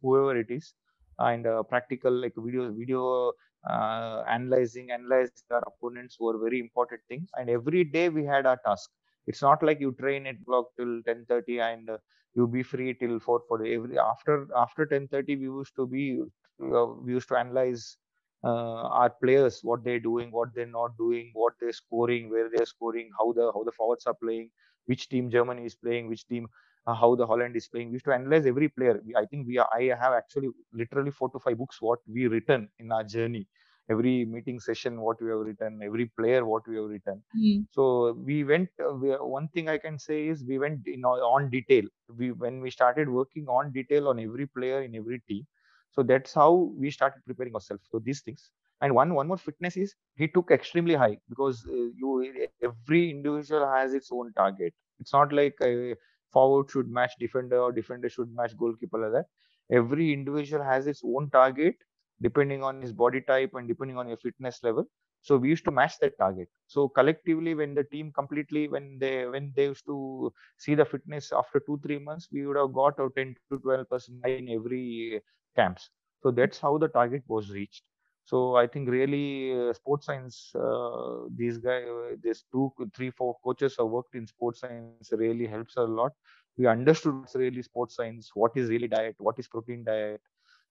whoever 0.01 0.37
it 0.37 0.51
is 0.51 0.75
and 1.19 1.47
uh, 1.47 1.63
practical 1.63 2.13
like 2.13 2.35
video 2.37 2.73
video 2.73 3.33
uh, 3.69 4.23
analyzing 4.29 4.91
analyzing 4.91 5.47
our 5.51 5.63
opponents 5.67 6.17
were 6.21 6.37
very 6.39 6.59
important 6.61 7.01
thing 7.09 7.27
and 7.37 7.49
every 7.51 7.85
day 7.85 8.09
we 8.09 8.25
had 8.25 8.47
our 8.47 8.59
task 8.67 8.91
it's 9.27 9.43
not 9.43 9.63
like 9.63 9.81
you 9.81 9.93
train 10.01 10.27
at 10.27 10.45
block 10.45 10.67
till 10.79 11.03
10:30 11.03 11.61
and 11.61 11.91
uh, 11.91 11.99
you 12.35 12.47
be 12.47 12.63
free 12.63 12.95
till 12.95 13.19
4 13.21 13.43
for 13.49 13.65
every 13.65 13.99
after 13.99 14.47
after 14.57 14.87
10:30 14.87 15.37
we 15.37 15.45
used 15.45 15.75
to 15.77 15.87
be 15.87 16.05
uh, 16.21 16.87
we 17.05 17.13
used 17.13 17.29
to 17.29 17.37
analyze 17.37 17.97
uh, 18.45 18.83
our 19.01 19.11
players 19.23 19.61
what 19.63 19.83
they're 19.85 20.07
doing 20.09 20.31
what 20.31 20.55
they're 20.55 20.75
not 20.81 20.97
doing 20.99 21.31
what 21.35 21.55
they're 21.61 21.73
scoring 21.73 22.31
where 22.31 22.49
they're 22.55 22.67
scoring 22.75 23.11
how 23.19 23.33
the 23.33 23.51
how 23.55 23.63
the 23.65 23.73
forwards 23.73 24.07
are 24.07 24.19
playing 24.23 24.51
which 24.87 25.09
team 25.09 25.31
germany 25.31 25.65
is 25.65 25.75
playing 25.75 26.09
which 26.09 26.27
team 26.29 26.47
uh, 26.87 26.95
how 26.95 27.15
the 27.17 27.27
holland 27.27 27.57
is 27.57 27.69
playing. 27.69 27.89
We 27.89 27.95
used 27.95 28.05
to 28.05 28.15
analyze 28.15 28.47
every 28.47 28.69
player. 28.69 29.03
I 29.17 29.25
think 29.27 29.47
we 29.49 29.59
are, 29.59 29.69
i 29.75 29.85
have 30.03 30.13
actually 30.13 30.51
literally 30.73 31.11
four 31.11 31.31
to 31.31 31.39
five 31.41 31.59
books 31.59 31.79
what 31.81 31.99
we 32.07 32.27
written 32.29 32.69
in 32.79 32.93
our 32.93 33.05
journey 33.05 33.49
every 33.91 34.25
meeting 34.25 34.59
session 34.61 35.01
what 35.01 35.21
we 35.23 35.31
have 35.31 35.41
written 35.49 35.81
every 35.83 36.07
player 36.19 36.45
what 36.45 36.67
we 36.69 36.77
have 36.77 36.87
written. 36.87 37.23
Mm. 37.37 37.67
so 37.71 38.13
we 38.13 38.45
went 38.45 38.69
uh, 38.85 38.93
we, 38.95 39.11
one 39.11 39.49
thing 39.49 39.69
i 39.69 39.79
can 39.79 39.99
say 39.99 40.27
is 40.29 40.45
we 40.45 40.59
went 40.59 40.87
in 40.87 41.05
on 41.05 41.51
detail. 41.51 41.85
We 42.17 42.33
when 42.33 42.61
we 42.61 42.71
started 42.71 43.09
working 43.09 43.47
on 43.49 43.73
detail 43.73 44.09
on 44.09 44.19
every 44.21 44.47
player 44.47 44.83
in 44.83 44.95
every 44.95 45.21
team 45.29 45.47
so 45.91 46.03
that's 46.03 46.35
how 46.35 46.73
we 46.77 46.91
started 46.91 47.23
preparing 47.27 47.55
ourselves 47.55 47.85
for 47.91 48.01
these 48.01 48.21
things. 48.21 48.51
And 48.81 48.95
one 48.95 49.15
one 49.15 49.29
more 49.29 49.39
fitness 49.39 49.77
is 49.77 49.95
he 50.17 50.29
took 50.29 50.51
extremely 50.51 50.95
high 50.95 51.19
because 51.29 51.65
uh, 51.69 51.73
you 52.01 52.47
every 52.63 53.11
individual 53.11 53.67
has 53.67 53.95
its 53.95 54.11
own 54.13 54.33
target. 54.35 54.75
It's 55.01 55.13
not 55.13 55.33
like 55.33 55.55
a 55.63 55.95
forward 56.33 56.71
should 56.71 56.89
match 56.91 57.13
defender 57.19 57.59
or 57.59 57.73
defender 57.73 58.09
should 58.11 58.35
match 58.35 58.57
goalkeeper 58.57 58.99
like 58.99 59.13
that. 59.13 59.27
Every 59.71 60.13
individual 60.13 60.63
has 60.63 60.87
its 60.87 61.03
own 61.05 61.31
target 61.31 61.77
depending 62.21 62.63
on 62.63 62.77
his 62.77 62.93
body 62.93 63.21
type 63.21 63.45
and 63.55 63.61
depending 63.61 63.91
on 63.91 64.01
your 64.09 64.17
fitness 64.17 64.63
level. 64.63 64.85
So 65.21 65.37
we 65.37 65.49
used 65.49 65.65
to 65.65 65.71
match 65.71 65.99
that 66.01 66.17
target. 66.19 66.49
So 66.67 66.89
collectively 66.89 67.55
when 67.55 67.75
the 67.75 67.85
team 67.85 68.13
completely 68.13 68.69
when 68.69 68.99
they 68.99 69.27
when 69.27 69.53
they 69.57 69.65
used 69.65 69.87
to 69.87 70.33
see 70.59 70.75
the 70.75 70.85
fitness 70.85 71.33
after 71.33 71.61
two 71.61 71.81
three 71.83 71.99
months 71.99 72.29
we 72.33 72.47
would 72.47 72.57
have 72.57 72.73
got 72.73 72.99
a 73.01 73.09
10 73.17 73.35
to 73.35 73.43
12 73.43 73.73
percent 73.73 74.07
in 74.13 74.27
every 74.31 75.21
camps. 75.41 75.91
So 76.23 76.31
that's 76.31 76.59
how 76.59 76.79
the 76.79 76.89
target 76.89 77.23
was 77.27 77.51
reached. 77.51 77.83
So 78.25 78.57
I 78.57 78.67
think 78.67 78.89
really 78.89 79.53
uh, 79.69 79.73
sports 79.73 80.07
science, 80.07 80.53
uh, 80.55 81.25
these 81.37 81.59
guys, 81.59 81.85
uh, 81.87 82.17
these 82.23 82.45
two, 82.53 82.73
three, 82.95 83.11
four 83.11 83.37
coaches 83.45 83.77
have 83.79 83.89
worked 83.89 84.15
in 84.15 84.27
sports 84.27 84.61
science 84.61 84.95
really 85.13 85.47
helps 85.47 85.59
a 85.59 85.61
lot. 85.61 85.93
We 86.39 86.67
understood 86.67 87.03
really 87.17 87.45
sports 87.63 87.79
science, 87.79 88.17
what 88.23 88.41
is 88.41 88.59
really 88.59 88.81
diet, 88.81 89.07
what 89.13 89.33
is 89.33 89.47
protein 89.47 89.85
diet, 89.85 90.21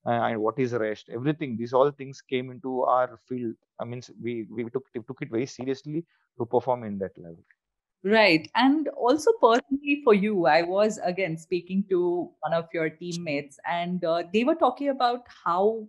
and 0.05 0.39
what 0.39 0.59
is 0.59 0.73
rest. 0.73 1.09
Everything, 1.09 1.57
these 1.57 1.73
all 1.73 1.91
things 1.91 2.21
came 2.21 2.51
into 2.51 2.83
our 2.83 3.19
field. 3.27 3.55
I 3.79 3.85
mean, 3.85 4.01
we 4.21 4.47
we 4.49 4.69
took 4.69 4.85
we 4.93 5.01
took 5.01 5.21
it 5.21 5.29
very 5.31 5.45
seriously 5.45 6.05
to 6.37 6.45
perform 6.45 6.83
in 6.83 6.97
that 6.99 7.17
level. 7.17 7.43
Right. 8.03 8.47
And 8.53 8.87
also, 8.89 9.31
personally, 9.41 10.01
for 10.03 10.13
you, 10.13 10.45
I 10.45 10.61
was 10.61 10.99
again 11.03 11.37
speaking 11.37 11.83
to 11.89 12.29
one 12.41 12.53
of 12.53 12.67
your 12.73 12.89
teammates, 12.89 13.57
and 13.67 14.03
uh, 14.05 14.23
they 14.31 14.43
were 14.43 14.55
talking 14.55 14.89
about 14.89 15.21
how 15.43 15.87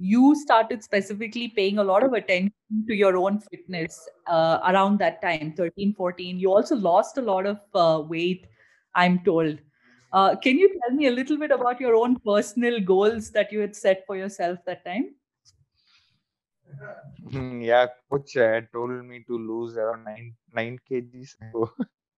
you 0.00 0.34
started 0.34 0.82
specifically 0.82 1.48
paying 1.48 1.78
a 1.78 1.84
lot 1.84 2.02
of 2.02 2.14
attention 2.14 2.54
to 2.88 2.94
your 2.94 3.18
own 3.18 3.38
fitness 3.38 4.08
uh, 4.26 4.58
around 4.66 4.98
that 4.98 5.20
time 5.20 5.52
13 5.54 5.94
14 5.94 6.38
you 6.38 6.50
also 6.50 6.74
lost 6.74 7.18
a 7.18 7.20
lot 7.20 7.44
of 7.44 7.58
uh, 7.74 8.00
weight 8.00 8.46
i'm 8.94 9.18
told 9.26 9.58
uh, 10.12 10.36
can 10.36 10.58
you 10.58 10.68
tell 10.80 10.96
me 10.96 11.06
a 11.06 11.10
little 11.10 11.38
bit 11.38 11.50
about 11.50 11.80
your 11.80 11.94
own 11.94 12.18
personal 12.20 12.80
goals 12.80 13.30
that 13.30 13.52
you 13.52 13.60
had 13.60 13.76
set 13.76 14.04
for 14.06 14.16
yourself 14.16 14.58
that 14.66 14.84
time? 14.84 15.14
Hmm, 17.30 17.60
yeah 17.60 17.86
coach 18.10 18.34
had 18.34 18.68
told 18.72 18.90
me 19.04 19.24
to 19.26 19.38
lose 19.38 19.76
around 19.76 20.04
9 20.04 20.34
9 20.54 20.78
kgs 20.88 21.34
so 21.52 21.70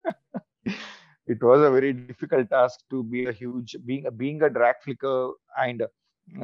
it 1.26 1.42
was 1.42 1.62
a 1.62 1.70
very 1.70 1.92
difficult 1.92 2.50
task 2.50 2.80
to 2.90 3.02
be 3.02 3.26
a 3.26 3.32
huge 3.32 3.76
being 3.86 4.06
being 4.16 4.42
a 4.42 4.50
drag 4.50 4.76
flicker 4.84 5.32
and 5.58 5.82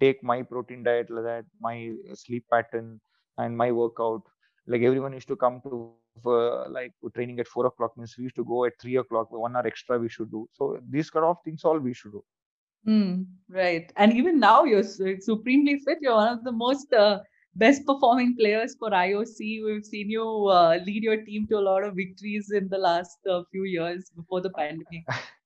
take 0.00 0.22
my 0.22 0.42
protein 0.42 0.82
diet 0.82 1.10
like 1.10 1.24
that 1.24 1.44
my 1.60 1.92
sleep 2.14 2.44
pattern 2.50 3.00
and 3.38 3.56
my 3.56 3.70
workout. 3.72 4.22
Like 4.66 4.82
everyone 4.82 5.14
used 5.14 5.28
to 5.28 5.36
come 5.36 5.60
to 5.64 5.92
uh, 6.26 6.68
like 6.68 6.92
training 7.14 7.40
at 7.40 7.46
four 7.48 7.66
o'clock 7.66 7.96
means 7.96 8.14
we 8.18 8.24
used 8.24 8.36
to 8.36 8.44
go 8.44 8.64
at 8.64 8.72
three 8.80 8.96
o'clock 8.96 9.04
one 9.30 9.56
hour 9.56 9.66
extra 9.66 9.98
we 9.98 10.08
should 10.08 10.30
do. 10.30 10.48
So 10.52 10.78
these 10.88 11.10
kind 11.10 11.24
of 11.24 11.36
things 11.44 11.64
all 11.64 11.78
we 11.78 11.94
should 11.94 12.12
do. 12.12 12.24
Mm, 12.86 13.26
right. 13.48 13.92
And 13.96 14.12
even 14.12 14.38
now 14.38 14.64
you're 14.64 14.82
supremely 14.82 15.78
fit. 15.84 15.98
You're 16.00 16.14
one 16.14 16.38
of 16.38 16.44
the 16.44 16.52
most 16.52 16.92
uh, 16.92 17.20
best 17.54 17.84
performing 17.86 18.36
players 18.36 18.76
for 18.78 18.90
ioc 18.90 19.38
we've 19.40 19.84
seen 19.84 20.10
you 20.10 20.24
uh, 20.46 20.78
lead 20.86 21.02
your 21.02 21.16
team 21.24 21.46
to 21.48 21.58
a 21.58 21.64
lot 21.68 21.82
of 21.82 21.94
victories 21.94 22.50
in 22.52 22.68
the 22.68 22.78
last 22.78 23.18
uh, 23.30 23.42
few 23.50 23.64
years 23.64 24.10
before 24.14 24.40
the 24.40 24.50
pandemic 24.50 25.04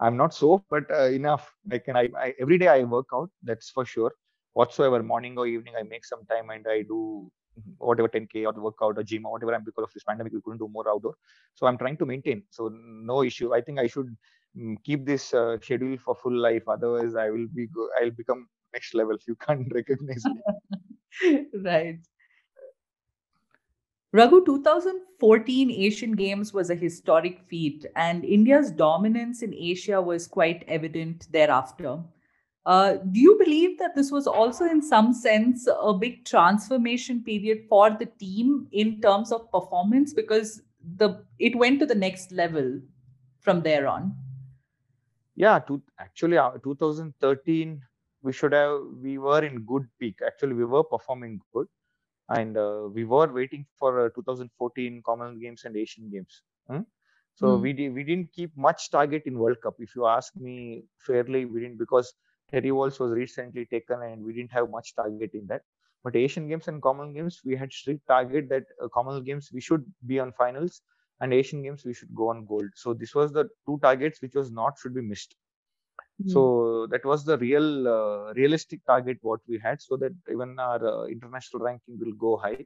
i'm 0.00 0.16
not 0.16 0.34
so 0.34 0.64
but 0.70 0.84
uh, 0.90 1.08
enough 1.20 1.52
i 1.72 1.78
can 1.78 1.96
I, 1.96 2.08
I 2.24 2.34
every 2.40 2.58
day 2.58 2.68
i 2.68 2.82
work 2.84 3.06
out 3.14 3.30
that's 3.42 3.70
for 3.70 3.84
sure 3.84 4.12
whatsoever 4.54 5.02
morning 5.02 5.38
or 5.38 5.46
evening 5.46 5.74
i 5.78 5.82
make 5.82 6.04
some 6.04 6.24
time 6.26 6.50
and 6.50 6.66
i 6.68 6.82
do 6.82 7.30
whatever 7.78 8.08
10k 8.08 8.44
or 8.46 8.52
the 8.52 8.60
workout 8.60 8.98
or 8.98 9.02
gym 9.02 9.26
or 9.26 9.32
whatever. 9.32 9.52
And 9.52 9.64
because 9.64 9.84
of 9.84 9.92
this 9.92 10.04
pandemic, 10.04 10.32
we 10.32 10.40
couldn't 10.40 10.58
do 10.58 10.68
more 10.68 10.88
outdoor. 10.88 11.14
So 11.54 11.66
I'm 11.66 11.78
trying 11.78 11.96
to 11.98 12.06
maintain. 12.06 12.42
So 12.50 12.70
no 12.72 13.22
issue. 13.22 13.54
I 13.54 13.60
think 13.60 13.78
I 13.78 13.86
should 13.86 14.14
mm, 14.56 14.76
keep 14.84 15.06
this 15.06 15.34
uh, 15.34 15.58
schedule 15.60 15.96
for 15.98 16.14
full 16.14 16.36
life. 16.36 16.62
Otherwise, 16.68 17.14
I 17.16 17.30
will 17.30 17.46
be 17.54 17.68
I'll 18.00 18.10
become 18.10 18.46
next 18.72 18.94
level. 18.94 19.16
You 19.26 19.36
can't 19.36 19.70
recognize 19.74 20.24
me. 20.24 21.46
right. 21.64 21.98
Raghu, 24.18 24.44
2014 24.44 25.70
Asian 25.70 26.10
Games 26.16 26.52
was 26.52 26.70
a 26.70 26.74
historic 26.74 27.40
feat, 27.48 27.86
and 27.94 28.24
India's 28.24 28.72
dominance 28.72 29.42
in 29.42 29.54
Asia 29.54 30.02
was 30.02 30.26
quite 30.26 30.64
evident 30.66 31.28
thereafter. 31.30 32.00
Uh, 32.66 32.94
do 33.12 33.20
you 33.20 33.38
believe 33.38 33.78
that 33.78 33.94
this 33.94 34.10
was 34.10 34.26
also, 34.26 34.64
in 34.64 34.82
some 34.82 35.12
sense, 35.12 35.68
a 35.68 35.94
big 35.94 36.24
transformation 36.24 37.22
period 37.22 37.58
for 37.68 37.90
the 37.90 38.06
team 38.06 38.66
in 38.72 39.00
terms 39.00 39.30
of 39.30 39.52
performance 39.52 40.12
because 40.12 40.62
the 40.96 41.24
it 41.38 41.54
went 41.54 41.78
to 41.78 41.86
the 41.86 41.94
next 41.94 42.32
level 42.32 42.80
from 43.38 43.62
there 43.62 43.86
on? 43.86 44.16
Yeah, 45.36 45.60
to, 45.60 45.80
actually, 46.00 46.38
uh, 46.38 46.58
2013 46.64 47.80
we 48.22 48.32
should 48.32 48.52
have 48.52 48.80
we 49.00 49.18
were 49.18 49.44
in 49.44 49.64
good 49.64 49.86
peak. 50.00 50.16
Actually, 50.26 50.54
we 50.54 50.64
were 50.64 50.82
performing 50.82 51.40
good, 51.54 51.68
and 52.30 52.56
uh, 52.56 52.88
we 52.92 53.04
were 53.04 53.32
waiting 53.32 53.64
for 53.78 54.06
uh, 54.06 54.08
2014 54.14 55.02
Commonwealth 55.04 55.40
Games 55.40 55.64
and 55.64 55.76
Asian 55.76 56.10
Games. 56.10 56.42
Hmm? 56.68 56.80
So 57.36 57.46
mm. 57.46 57.62
we 57.62 57.72
di- 57.72 57.88
we 57.88 58.04
didn't 58.04 58.32
keep 58.32 58.56
much 58.56 58.90
target 58.90 59.22
in 59.26 59.38
World 59.38 59.60
Cup. 59.62 59.76
If 59.78 59.94
you 59.94 60.06
ask 60.06 60.34
me 60.36 60.84
fairly, 60.98 61.44
we 61.44 61.60
didn't 61.60 61.78
because 61.78 62.12
Terry 62.50 62.72
Walsh 62.72 62.98
was 62.98 63.12
recently 63.12 63.66
taken 63.66 64.02
and 64.02 64.24
we 64.24 64.32
didn't 64.32 64.52
have 64.52 64.70
much 64.70 64.94
target 64.94 65.30
in 65.34 65.46
that. 65.46 65.62
But 66.04 66.16
Asian 66.16 66.48
Games 66.48 66.68
and 66.68 66.80
Commonwealth 66.82 67.14
Games, 67.14 67.40
we 67.44 67.56
had 67.56 67.72
strict 67.72 68.06
target 68.06 68.48
that 68.48 68.64
uh, 68.82 68.88
Commonwealth 68.88 69.24
Games 69.24 69.50
we 69.52 69.60
should 69.60 69.84
be 70.06 70.18
on 70.18 70.32
finals 70.32 70.82
and 71.20 71.32
Asian 71.32 71.62
Games 71.62 71.84
we 71.84 71.94
should 71.94 72.14
go 72.14 72.28
on 72.28 72.44
gold. 72.46 72.70
So 72.74 72.94
this 72.94 73.14
was 73.14 73.32
the 73.32 73.48
two 73.66 73.78
targets 73.82 74.22
which 74.22 74.34
was 74.34 74.50
not 74.50 74.78
should 74.78 74.94
be 74.94 75.02
missed. 75.02 75.34
Mm. 76.22 76.30
So 76.32 76.86
that 76.90 77.04
was 77.04 77.24
the 77.24 77.38
real 77.38 77.88
uh, 77.88 78.32
realistic 78.34 78.84
target 78.86 79.18
what 79.22 79.40
we 79.48 79.58
had, 79.58 79.80
so 79.80 79.96
that 79.98 80.12
even 80.30 80.58
our 80.58 80.84
uh, 80.86 81.04
international 81.06 81.62
ranking 81.64 81.98
will 81.98 82.12
go 82.14 82.36
high. 82.36 82.64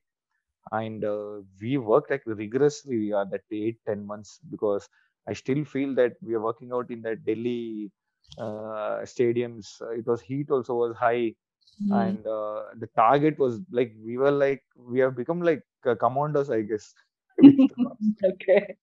And 0.73 1.05
uh, 1.05 1.43
we 1.61 1.77
worked 1.79 2.11
like 2.11 2.23
rigorously 2.27 3.13
uh, 3.13 3.25
that 3.25 3.43
eight 3.51 3.79
ten 3.87 4.07
months 4.07 4.41
because 4.51 4.89
I 5.29 5.33
still 5.35 5.65
feel 5.65 5.95
that 5.97 6.15
we 6.23 6.35
are 6.35 6.41
working 6.41 6.73
out 6.73 6.91
in 6.91 7.03
that 7.03 7.25
Delhi 7.25 7.91
uh, 8.39 9.01
stadiums. 9.05 9.81
Uh, 9.81 9.91
it 9.91 10.07
was 10.07 10.21
heat 10.23 10.51
also 10.51 10.75
was 10.75 10.97
high, 10.97 11.35
mm. 11.83 11.91
and 12.09 12.27
uh, 12.27 12.65
the 12.79 12.89
target 12.97 13.39
was 13.39 13.61
like 13.71 13.93
we 14.05 14.17
were 14.19 14.31
like 14.33 14.63
we 14.77 14.99
have 15.01 15.17
become 15.17 15.43
like 15.43 15.63
commanders, 16.01 16.51
I 16.51 16.63
guess. 16.63 16.95
okay. 18.25 18.77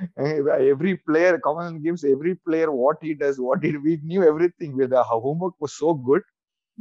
every 0.18 0.96
player 1.08 1.38
common 1.38 1.82
games 1.82 2.04
every 2.04 2.34
player 2.46 2.70
what 2.70 2.96
he 3.02 3.14
does 3.14 3.38
what 3.40 3.62
he 3.64 3.76
we 3.76 3.98
knew 4.02 4.22
everything 4.32 4.76
with 4.76 4.90
the 4.90 5.02
homework 5.02 5.54
was 5.60 5.74
so 5.76 5.94
good 5.94 6.22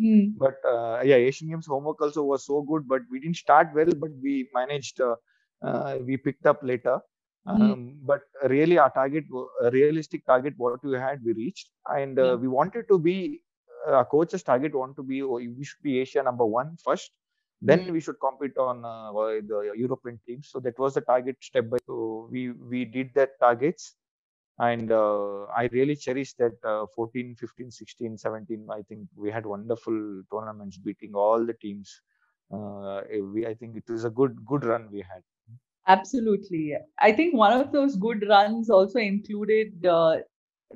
mm. 0.01 0.33
but 0.37 0.55
uh, 0.73 1.01
yeah 1.03 1.19
asian 1.29 1.49
games 1.49 1.67
homework 1.67 2.01
also 2.01 2.23
was 2.23 2.45
so 2.45 2.61
good 2.71 2.87
but 2.87 3.01
we 3.11 3.19
didn't 3.19 3.41
start 3.45 3.69
well 3.75 3.93
but 4.03 4.11
we 4.21 4.47
managed 4.53 4.99
uh, 5.01 5.15
uh, 5.63 5.97
we 6.07 6.17
picked 6.27 6.47
up 6.53 6.61
later 6.73 6.97
Um, 7.53 7.61
mm. 7.61 7.81
But 8.09 8.21
really, 8.51 8.77
our 8.83 8.91
target, 8.95 9.25
a 9.65 9.69
realistic 9.75 10.21
target, 10.29 10.55
what 10.63 10.85
we 10.87 10.93
had, 11.03 11.19
we 11.27 11.33
reached, 11.39 11.67
and 11.97 12.19
uh, 12.23 12.37
we 12.43 12.49
wanted 12.53 12.87
to 12.91 12.97
be. 13.07 13.15
Uh, 13.87 13.93
our 13.99 14.07
coach's 14.13 14.43
target 14.49 14.77
want 14.79 14.95
to 14.99 15.03
be 15.11 15.19
oh, 15.27 15.37
we 15.59 15.67
should 15.69 15.83
be 15.87 15.93
Asia 16.03 16.23
number 16.29 16.47
one 16.53 16.71
first, 16.87 17.11
then 17.65 17.79
mm. 17.79 17.91
we 17.91 17.99
should 17.99 18.19
compete 18.19 18.57
on 18.57 18.85
uh, 18.85 19.11
the 19.51 19.73
European 19.75 20.19
teams. 20.25 20.49
So 20.51 20.59
that 20.59 20.77
was 20.77 20.93
the 20.93 21.01
target 21.01 21.37
step 21.41 21.69
by. 21.69 21.77
So 21.85 22.29
we 22.31 22.51
we 22.51 22.85
did 22.85 23.11
that 23.15 23.39
targets, 23.39 23.95
and 24.59 24.91
uh, 24.91 25.45
I 25.61 25.69
really 25.71 25.95
cherish 25.95 26.33
that 26.33 26.53
uh, 26.63 26.85
14, 26.95 27.35
15, 27.35 27.71
16, 27.71 28.17
17. 28.17 28.67
I 28.71 28.81
think 28.83 29.07
we 29.15 29.31
had 29.31 29.45
wonderful 29.45 30.23
tournaments, 30.31 30.77
beating 30.77 31.15
all 31.15 31.45
the 31.45 31.53
teams. 31.53 32.01
Uh, 32.53 33.01
we 33.33 33.47
I 33.47 33.55
think 33.55 33.75
it 33.75 33.89
was 33.89 34.05
a 34.05 34.09
good 34.09 34.45
good 34.45 34.65
run 34.65 34.89
we 34.91 34.99
had. 34.99 35.23
Absolutely. 35.87 36.73
I 36.99 37.11
think 37.11 37.35
one 37.35 37.53
of 37.53 37.71
those 37.71 37.95
good 37.95 38.25
runs 38.27 38.69
also 38.69 38.99
included 38.99 39.85
uh, 39.85 40.17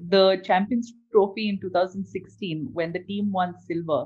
the 0.07 0.41
Champions 0.43 0.93
Trophy 1.11 1.49
in 1.49 1.59
2016 1.59 2.69
when 2.73 2.91
the 2.91 2.99
team 2.99 3.31
won 3.31 3.55
silver. 3.67 4.05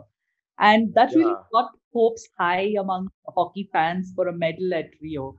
And 0.60 0.94
that 0.94 1.12
yeah. 1.12 1.18
really 1.18 1.36
got 1.52 1.72
hopes 1.94 2.28
high 2.38 2.74
among 2.80 3.10
hockey 3.36 3.70
fans 3.72 4.12
for 4.16 4.28
a 4.28 4.34
medal 4.34 4.74
at 4.74 4.90
Rio. 5.02 5.38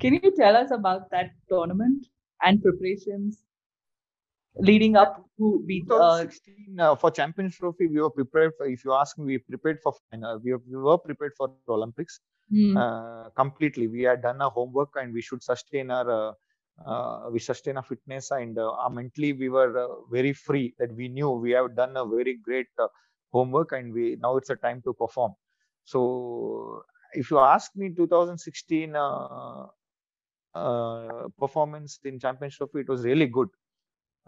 Can 0.00 0.14
you 0.14 0.32
tell 0.36 0.56
us 0.56 0.70
about 0.70 1.10
that 1.10 1.30
tournament 1.48 2.06
and 2.42 2.62
preparations 2.62 3.44
leading 4.56 4.96
up 4.96 5.24
to 5.38 5.62
be 5.66 5.84
uh, 5.90 5.94
2016 5.94 6.80
uh, 6.80 6.94
for 6.96 7.10
Champions 7.10 7.56
Trophy? 7.56 7.86
We 7.86 8.00
were 8.00 8.10
prepared. 8.10 8.52
For, 8.56 8.66
if 8.66 8.84
you 8.84 8.94
ask 8.94 9.18
me, 9.18 9.26
we 9.26 9.38
prepared 9.38 9.80
for 9.82 9.94
final. 10.10 10.38
we, 10.38 10.54
we 10.54 10.76
were 10.76 10.98
prepared 10.98 11.32
for 11.36 11.52
Olympics 11.68 12.20
mm. 12.52 12.76
uh, 12.76 13.30
completely. 13.30 13.88
We 13.88 14.02
had 14.02 14.22
done 14.22 14.40
our 14.40 14.50
homework 14.50 14.90
and 14.96 15.12
we 15.12 15.20
should 15.20 15.42
sustain 15.42 15.90
our 15.90 16.30
uh, 16.30 16.32
uh, 16.86 17.28
we 17.30 17.38
sustain 17.38 17.76
our 17.76 17.82
fitness 17.82 18.30
and 18.30 18.58
uh, 18.58 18.88
mentally 18.90 19.32
we 19.32 19.48
were 19.48 19.78
uh, 19.78 19.88
very 20.10 20.32
free 20.32 20.74
that 20.78 20.90
we 20.94 21.08
knew 21.08 21.30
we 21.30 21.50
have 21.50 21.76
done 21.76 21.96
a 21.96 22.06
very 22.06 22.38
great 22.42 22.68
uh, 22.78 22.86
homework 23.32 23.72
and 23.72 23.92
we 23.92 24.16
now 24.20 24.36
it's 24.36 24.50
a 24.50 24.56
time 24.56 24.82
to 24.82 24.92
perform. 24.94 25.34
So 25.84 26.84
if 27.12 27.30
you 27.30 27.38
ask 27.38 27.74
me, 27.76 27.94
2016 27.94 28.94
performance 31.38 31.98
in 32.04 32.18
Champions 32.18 32.56
Trophy, 32.56 32.80
it 32.80 32.88
was 32.88 33.04
really 33.04 33.26
good. 33.26 33.48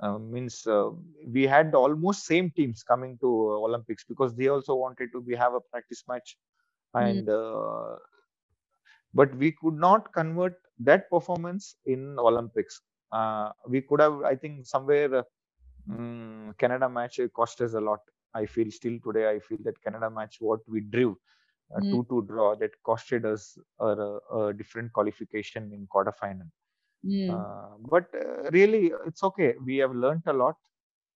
Uh, 0.02 0.18
means 0.18 0.66
uh, 0.66 0.90
we 1.26 1.46
had 1.46 1.74
almost 1.74 2.24
same 2.26 2.50
teams 2.50 2.82
coming 2.82 3.18
to 3.18 3.26
uh, 3.28 3.56
olympics 3.66 4.04
because 4.04 4.34
they 4.34 4.48
also 4.48 4.74
wanted 4.74 5.10
to 5.12 5.20
be 5.20 5.34
have 5.34 5.54
a 5.54 5.60
practice 5.60 6.02
match 6.08 6.36
and 6.94 7.28
mm 7.28 7.98
but 9.14 9.34
we 9.36 9.52
could 9.52 9.74
not 9.74 10.12
convert 10.12 10.54
that 10.78 11.08
performance 11.10 11.76
in 11.84 12.18
Olympics. 12.18 12.80
Uh, 13.12 13.50
we 13.68 13.80
could 13.82 14.00
have, 14.00 14.22
I 14.22 14.34
think, 14.36 14.66
somewhere 14.66 15.24
um, 15.90 16.54
Canada 16.58 16.88
match 16.88 17.20
cost 17.34 17.60
us 17.60 17.74
a 17.74 17.80
lot. 17.80 18.00
I 18.34 18.46
feel 18.46 18.70
still 18.70 18.98
today, 19.04 19.30
I 19.30 19.38
feel 19.40 19.58
that 19.64 19.80
Canada 19.82 20.10
match, 20.10 20.36
what 20.40 20.60
we 20.68 20.80
drew, 20.80 21.18
uh, 21.74 21.80
mm. 21.80 21.90
2 21.90 22.06
2 22.08 22.22
draw, 22.28 22.54
that 22.56 22.70
costed 22.86 23.24
us 23.24 23.58
a, 23.80 23.86
a 24.34 24.52
different 24.54 24.92
qualification 24.92 25.72
in 25.72 25.86
quarterfinal. 25.94 26.48
Mm. 27.04 27.44
Uh, 27.44 27.76
but 27.88 28.04
uh, 28.14 28.50
really, 28.52 28.92
it's 29.06 29.22
okay. 29.22 29.54
We 29.64 29.76
have 29.78 29.94
learned 29.94 30.22
a 30.26 30.32
lot. 30.32 30.56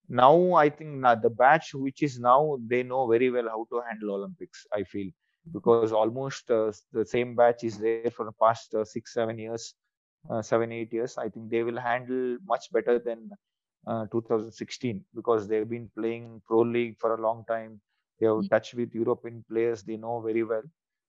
Now, 0.10 0.54
I 0.54 0.70
think 0.70 1.02
the 1.22 1.30
batch 1.30 1.74
which 1.74 2.04
is 2.04 2.20
now, 2.20 2.58
they 2.68 2.84
know 2.84 3.08
very 3.08 3.30
well 3.32 3.48
how 3.50 3.66
to 3.72 3.82
handle 3.88 4.16
Olympics, 4.16 4.66
I 4.74 4.84
feel 4.84 5.12
because 5.54 5.86
almost 5.92 6.50
uh, 6.52 6.72
the 6.92 7.06
same 7.06 7.36
batch 7.36 7.64
is 7.64 7.78
there 7.78 7.96
for 7.96 8.12
the 8.14 8.20
past 8.32 8.60
uh, 8.60 8.72
six, 8.72 9.00
seven 9.00 9.28
years, 9.28 9.74
uh, 10.30 10.42
seven, 10.42 10.72
eight 10.72 10.92
years. 10.92 11.18
I 11.18 11.30
think 11.30 11.50
they 11.50 11.64
will 11.64 11.78
handle 11.80 12.38
much 12.46 12.72
better 12.72 13.00
than 13.00 13.30
uh, 13.88 14.06
2016 14.12 15.04
because 15.14 15.48
they've 15.48 15.70
been 15.70 15.90
playing 15.98 16.42
pro 16.48 16.62
league 16.62 16.98
for 17.00 17.16
a 17.16 17.22
long 17.22 17.44
time. 17.48 17.80
They 18.20 18.28
have 18.28 18.36
mm-hmm. 18.36 18.48
touched 18.48 18.74
with 18.74 18.94
European 18.94 19.44
players. 19.50 19.84
They 19.84 19.98
know 19.98 20.22
very 20.22 20.44
well. 20.44 20.64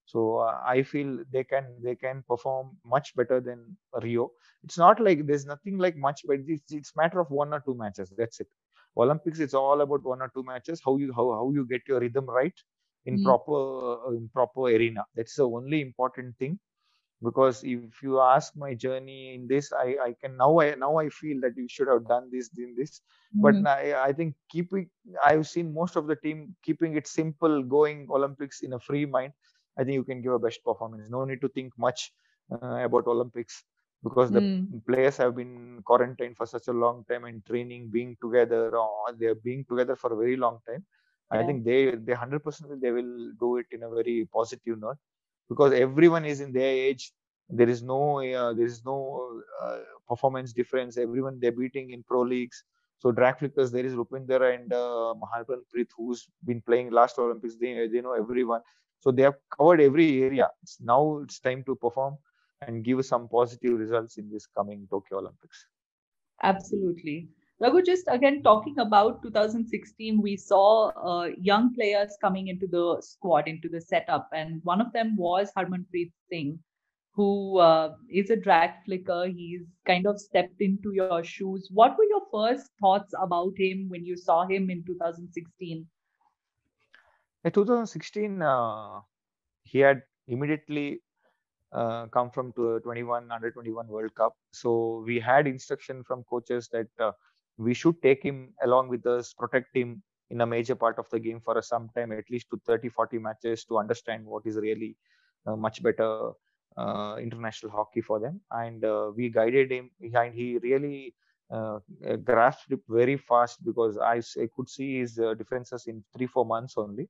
So 0.05 0.37
uh, 0.37 0.61
I 0.65 0.83
feel 0.83 1.23
they 1.31 1.43
can 1.43 1.65
they 1.83 1.95
can 1.95 2.23
perform 2.27 2.77
much 2.85 3.15
better 3.15 3.41
than 3.41 3.77
Rio. 4.01 4.31
It's 4.63 4.77
not 4.77 5.01
like 5.01 5.25
there's 5.25 5.45
nothing 5.45 5.77
like 5.77 5.97
much, 5.97 6.21
but 6.25 6.37
it's 6.47 6.71
it's 6.71 6.95
matter 6.95 7.19
of 7.19 7.29
one 7.29 7.53
or 7.53 7.59
two 7.59 7.75
matches. 7.75 8.13
That's 8.17 8.39
it. 8.39 8.47
Olympics, 8.95 9.39
it's 9.39 9.53
all 9.53 9.81
about 9.81 10.03
one 10.03 10.21
or 10.21 10.31
two 10.33 10.43
matches. 10.43 10.81
How 10.83 10.97
you 10.97 11.13
how 11.13 11.31
how 11.31 11.51
you 11.53 11.67
get 11.67 11.81
your 11.87 11.99
rhythm 11.99 12.25
right 12.25 12.53
in 13.07 13.19
mm. 13.19 13.23
proper 13.23 13.57
uh, 13.91 14.11
in 14.11 14.29
proper 14.29 14.61
arena 14.77 15.03
that's 15.15 15.35
the 15.35 15.47
only 15.57 15.81
important 15.81 16.37
thing 16.37 16.59
because 17.23 17.63
if 17.63 18.01
you 18.03 18.19
ask 18.21 18.55
my 18.55 18.73
journey 18.73 19.33
in 19.33 19.47
this 19.47 19.71
i 19.73 19.95
i 20.05 20.13
can 20.21 20.37
now 20.37 20.59
i 20.59 20.73
now 20.75 20.97
i 20.97 21.09
feel 21.09 21.39
that 21.41 21.57
you 21.57 21.67
should 21.67 21.87
have 21.87 22.07
done 22.07 22.29
this 22.31 22.49
in 22.57 22.75
this. 22.77 23.01
Mm. 23.35 23.41
but 23.41 23.69
I, 23.69 24.09
I 24.09 24.13
think 24.13 24.35
keeping 24.49 24.89
i've 25.25 25.47
seen 25.47 25.73
most 25.73 25.95
of 25.95 26.07
the 26.07 26.15
team 26.15 26.55
keeping 26.63 26.95
it 26.95 27.07
simple 27.07 27.63
going 27.63 28.07
olympics 28.09 28.61
in 28.61 28.73
a 28.73 28.79
free 28.79 29.05
mind. 29.05 29.33
I 29.79 29.83
think 29.83 29.93
you 29.93 30.03
can 30.03 30.23
give 30.23 30.33
a 30.33 30.39
best 30.39 30.63
performance. 30.63 31.07
No 31.07 31.23
need 31.23 31.39
to 31.41 31.49
think 31.49 31.71
much 31.77 32.11
uh, 32.51 32.77
about 32.85 33.07
olympics 33.07 33.63
because 34.03 34.31
the 34.31 34.39
mm. 34.39 34.85
players 34.87 35.17
have 35.17 35.35
been 35.35 35.81
quarantined 35.85 36.37
for 36.37 36.45
such 36.45 36.67
a 36.67 36.71
long 36.71 37.03
time 37.09 37.25
and 37.25 37.45
training 37.45 37.89
being 37.91 38.15
together 38.21 38.75
or 38.75 39.13
they're 39.19 39.35
being 39.35 39.65
together 39.69 39.95
for 39.95 40.13
a 40.13 40.15
very 40.15 40.35
long 40.35 40.59
time. 40.67 40.85
I 41.29 41.43
think 41.43 41.65
they 41.65 41.95
they 41.95 42.13
hundred 42.13 42.43
percent 42.43 42.79
they 42.81 42.91
will 42.91 43.31
do 43.37 43.57
it 43.57 43.65
in 43.71 43.83
a 43.83 43.89
very 43.89 44.29
positive 44.31 44.79
note 44.79 44.97
because 45.49 45.73
everyone 45.73 46.25
is 46.25 46.41
in 46.41 46.51
their 46.51 46.69
age. 46.89 47.11
There 47.49 47.69
is 47.69 47.81
no 47.81 48.19
uh, 48.19 48.53
there 48.53 48.65
is 48.65 48.83
no 48.85 49.41
uh, 49.63 49.79
performance 50.07 50.53
difference. 50.53 50.97
Everyone 50.97 51.39
beating 51.39 51.91
in 51.91 52.03
pro 52.03 52.21
leagues. 52.21 52.63
So 52.99 53.11
drag 53.11 53.39
flickers 53.39 53.71
there 53.71 53.85
is 53.85 53.93
Rupinder 53.93 54.53
and 54.53 54.73
uh, 54.73 55.13
Prith 55.73 55.89
who's 55.95 56.27
been 56.45 56.61
playing 56.61 56.91
last 56.91 57.17
Olympics. 57.19 57.55
They 57.55 57.87
they 57.87 58.01
know 58.01 58.13
everyone. 58.13 58.61
So 58.99 59.11
they 59.11 59.23
have 59.23 59.35
covered 59.57 59.79
every 59.81 60.23
area. 60.23 60.49
Now 60.81 61.19
it's 61.23 61.39
time 61.39 61.63
to 61.65 61.75
perform 61.75 62.17
and 62.61 62.83
give 62.83 63.05
some 63.05 63.27
positive 63.29 63.77
results 63.79 64.17
in 64.17 64.29
this 64.29 64.47
coming 64.47 64.87
Tokyo 64.89 65.19
Olympics. 65.19 65.67
Absolutely. 66.43 67.29
Raghu, 67.59 67.81
just 67.81 68.03
again 68.07 68.43
talking 68.43 68.77
about 68.77 69.23
2016, 69.23 70.21
we 70.21 70.37
saw 70.37 70.89
uh, 70.89 71.29
young 71.41 71.73
players 71.73 72.15
coming 72.21 72.49
into 72.49 72.67
the 72.67 73.01
squad, 73.01 73.47
into 73.47 73.67
the 73.67 73.81
setup, 73.81 74.29
and 74.31 74.61
one 74.63 74.79
of 74.79 74.93
them 74.93 75.17
was 75.17 75.51
Harmanpreet 75.57 76.11
Singh, 76.29 76.59
who 77.13 77.57
uh, 77.57 77.95
is 78.11 78.29
a 78.29 78.35
drag 78.35 78.71
flicker. 78.85 79.25
He's 79.25 79.63
kind 79.87 80.05
of 80.05 80.19
stepped 80.19 80.61
into 80.61 80.91
your 80.93 81.23
shoes. 81.23 81.67
What 81.71 81.97
were 81.97 82.03
your 82.03 82.21
first 82.31 82.69
thoughts 82.79 83.15
about 83.19 83.53
him 83.57 83.89
when 83.89 84.05
you 84.05 84.15
saw 84.15 84.45
him 84.45 84.69
in 84.69 84.83
2016? 84.85 85.87
In 87.43 87.51
2016, 87.51 88.39
uh, 88.39 88.99
he 89.63 89.79
had 89.79 90.03
immediately 90.27 91.01
uh, 91.71 92.05
come 92.07 92.29
from 92.29 92.53
21 92.53 93.31
under 93.31 93.49
21 93.49 93.87
World 93.87 94.13
Cup. 94.13 94.37
So 94.51 95.03
we 95.07 95.19
had 95.19 95.47
instruction 95.47 96.03
from 96.03 96.23
coaches 96.29 96.69
that 96.71 96.87
uh, 96.99 97.13
we 97.57 97.73
should 97.73 98.01
take 98.01 98.23
him 98.23 98.53
along 98.63 98.89
with 98.89 99.05
us, 99.05 99.33
protect 99.33 99.75
him 99.75 100.01
in 100.29 100.41
a 100.41 100.45
major 100.45 100.75
part 100.75 100.99
of 100.99 101.09
the 101.09 101.19
game 101.19 101.39
for 101.39 101.61
some 101.61 101.89
time, 101.95 102.11
at 102.11 102.29
least 102.29 102.49
to 102.49 102.59
30, 102.65 102.89
40 102.89 103.19
matches 103.19 103.63
to 103.65 103.77
understand 103.77 104.25
what 104.25 104.45
is 104.45 104.57
really 104.57 104.95
uh, 105.45 105.55
much 105.55 105.81
better 105.81 106.31
uh, 106.77 107.15
international 107.19 107.71
hockey 107.71 108.01
for 108.01 108.19
them. 108.19 108.41
And 108.51 108.83
uh, 108.83 109.11
we 109.15 109.29
guided 109.29 109.71
him 109.71 109.89
behind. 109.99 110.35
He 110.35 110.57
really 110.57 111.15
uh, 111.49 111.79
grasped 112.23 112.71
it 112.71 112.79
very 112.87 113.17
fast 113.17 113.65
because 113.65 113.97
I, 113.97 114.21
I 114.41 114.47
could 114.55 114.69
see 114.69 114.99
his 114.99 115.17
uh, 115.17 115.33
differences 115.33 115.87
in 115.87 116.03
three, 116.15 116.27
four 116.27 116.45
months 116.45 116.75
only. 116.77 117.09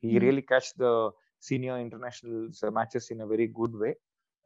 He 0.00 0.08
mm-hmm. 0.08 0.26
really 0.26 0.42
catch 0.42 0.74
the 0.74 1.10
senior 1.40 1.78
international 1.78 2.50
matches 2.70 3.10
in 3.10 3.22
a 3.22 3.26
very 3.26 3.46
good 3.48 3.74
way. 3.74 3.94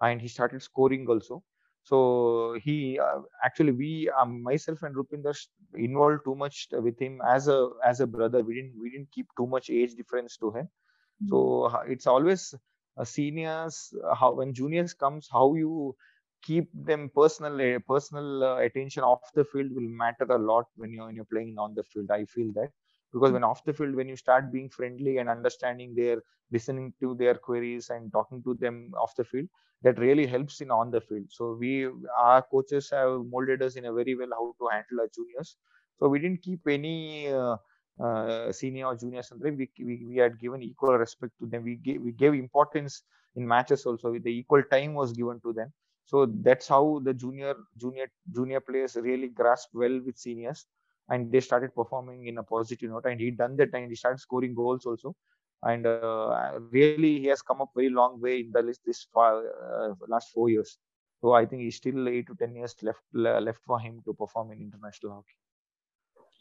And 0.01 0.21
he 0.21 0.29
started 0.29 0.63
scoring 0.63 1.07
also 1.09 1.43
so 1.83 2.59
he 2.63 2.99
uh, 2.99 3.21
actually 3.45 3.73
we 3.73 4.11
um, 4.21 4.43
myself 4.43 4.83
and 4.83 4.95
Rupinder 4.97 5.35
involved 5.75 6.25
too 6.25 6.35
much 6.35 6.69
with 6.73 6.99
him 7.01 7.21
as 7.27 7.49
a 7.49 7.71
as 7.85 8.01
a 8.01 8.07
brother. 8.07 8.43
We 8.43 8.55
didn't 8.55 8.75
we 8.81 8.91
didn't 8.91 9.11
keep 9.13 9.27
too 9.37 9.47
much 9.47 9.71
age 9.71 9.95
difference 9.95 10.37
to 10.39 10.51
him. 10.53 10.65
Mm-hmm. 10.65 11.29
So 11.29 11.83
it's 11.87 12.07
always 12.07 12.55
uh, 12.97 13.05
seniors 13.05 13.93
uh, 14.05 14.15
how 14.15 14.35
when 14.35 14.55
juniors 14.55 14.95
comes 14.95 15.29
how 15.33 15.55
you 15.55 15.95
keep 16.43 16.69
them 16.75 17.11
personal 17.15 17.61
uh, 17.61 17.79
personal 17.89 18.45
uh, 18.45 18.57
attention 18.57 19.03
off 19.03 19.21
the 19.35 19.45
field 19.45 19.71
will 19.75 19.89
matter 20.05 20.25
a 20.31 20.39
lot 20.39 20.67
when 20.77 20.93
you're 20.93 21.07
when 21.07 21.17
you're 21.17 21.33
playing 21.33 21.57
on 21.59 21.75
the 21.75 21.85
field. 21.85 22.11
I 22.11 22.25
feel 22.27 22.53
that 22.55 22.71
because 23.13 23.33
when 23.33 23.45
off 23.45 23.65
the 23.65 23.73
field 23.73 23.95
when 23.95 24.09
you 24.09 24.17
start 24.17 24.53
being 24.53 24.69
friendly 24.69 25.19
and 25.19 25.29
understanding 25.29 25.95
their 25.95 26.19
listening 26.51 26.93
to 27.01 27.15
their 27.15 27.35
queries 27.35 27.91
and 27.91 28.13
talking 28.13 28.43
to 28.43 28.55
them 28.55 28.93
off 29.01 29.15
the 29.17 29.25
field 29.25 29.49
that 29.83 29.99
really 29.99 30.27
helps 30.27 30.61
in 30.61 30.71
on 30.71 30.91
the 30.91 31.01
field. 31.01 31.27
So 31.29 31.55
we 31.59 31.89
our 32.19 32.43
coaches 32.43 32.91
have 32.91 33.25
molded 33.27 33.63
us 33.63 33.77
in 33.77 33.87
a 33.87 33.93
very 33.93 34.15
well 34.15 34.31
how 34.33 34.55
to 34.59 34.69
handle 34.75 35.01
our 35.01 35.09
juniors. 35.15 35.57
So 35.99 36.09
we 36.09 36.19
didn't 36.19 36.43
keep 36.43 36.67
any 36.69 37.29
uh, 37.33 37.57
uh, 38.03 38.53
senior 38.53 38.87
or 38.87 38.97
juniors 38.97 39.31
and 39.31 39.41
we, 39.43 39.69
we, 39.79 40.05
we 40.09 40.17
had 40.17 40.39
given 40.39 40.63
equal 40.63 40.97
respect 40.99 41.33
to 41.41 41.47
them. 41.47 41.65
We 41.65 41.77
gave, 41.77 42.03
we 42.03 42.13
gave 42.13 42.35
importance 42.35 43.03
in 43.37 43.47
matches 43.47 43.87
also. 43.87 44.13
The 44.19 44.31
equal 44.31 44.63
time 44.65 44.95
was 44.95 45.13
given 45.13 45.41
to 45.41 45.53
them. 45.53 45.73
So 46.05 46.27
that's 46.27 46.69
how 46.69 47.01
the 47.05 47.15
junior 47.15 47.55
junior 47.79 48.07
junior 48.35 48.61
players 48.61 48.97
really 48.97 49.29
grasp 49.29 49.71
well 49.73 50.01
with 50.05 50.19
seniors 50.19 50.67
and 51.13 51.33
they 51.33 51.41
started 51.49 51.75
performing 51.81 52.29
in 52.29 52.39
a 52.39 52.45
positive 52.45 52.91
note 52.91 53.07
and 53.07 53.21
he 53.21 53.33
done 53.43 53.57
that 53.57 53.75
and 53.75 53.91
he 53.91 53.97
started 53.97 54.21
scoring 54.21 54.55
goals 54.55 54.87
also 54.87 55.17
and 55.65 55.97
uh, 55.99 56.61
really 56.71 57.21
he 57.21 57.27
has 57.27 57.43
come 57.43 57.61
up 57.63 57.71
very 57.75 57.89
long 57.91 58.21
way 58.21 58.41
in 58.41 58.53
the 58.53 58.63
list 58.63 58.81
this 58.87 59.07
far, 59.13 59.43
uh, 59.47 59.95
last 60.09 60.31
four 60.33 60.49
years 60.51 60.79
so 61.21 61.33
i 61.33 61.45
think 61.47 61.63
he's 61.63 61.77
still 61.77 62.09
eight 62.09 62.27
to 62.27 62.35
ten 62.37 62.55
years 62.55 62.77
left 62.83 63.03
left 63.13 63.63
for 63.65 63.81
him 63.81 64.01
to 64.05 64.15
perform 64.15 64.53
in 64.53 64.61
international 64.61 65.13
hockey 65.15 65.39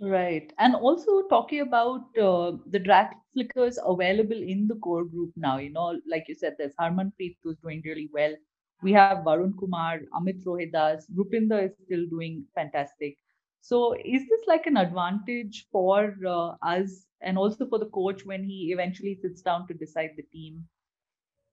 Right. 0.02 0.52
And 0.60 0.76
also 0.76 1.28
talking 1.30 1.62
about 1.62 2.18
uh, 2.18 2.54
the 2.68 2.80
drag 2.80 3.08
flickers 3.34 3.80
available 3.86 4.36
in 4.42 4.68
the 4.68 4.76
core 4.76 5.06
group 5.06 5.32
now, 5.36 5.58
you 5.58 5.72
know, 5.72 6.00
like 6.10 6.26
you 6.28 6.36
said, 6.36 6.56
there's 6.58 6.74
Harman 6.80 7.12
Harmanpreet 7.12 7.38
who's 7.44 7.58
doing 7.58 7.82
really 7.86 8.10
well. 8.14 8.36
We 8.84 8.94
have 8.94 9.20
Varun 9.20 9.54
Kumar, 9.58 10.00
Amit 10.14 10.44
Rohidas, 10.46 11.04
Rupinder 11.16 11.66
is 11.66 11.76
still 11.86 12.06
doing 12.10 12.46
fantastic. 12.56 13.18
So 13.62 13.94
is 13.94 14.28
this 14.28 14.42
like 14.48 14.66
an 14.66 14.78
advantage 14.78 15.68
for 15.72 16.16
uh, 16.28 16.56
us 16.64 17.06
and 17.22 17.38
also 17.38 17.68
for 17.68 17.78
the 17.78 17.86
coach 17.86 18.26
when 18.26 18.44
he 18.44 18.72
eventually 18.74 19.16
sits 19.22 19.42
down 19.42 19.68
to 19.68 19.74
decide 19.74 20.12
the 20.18 20.24
team 20.24 20.66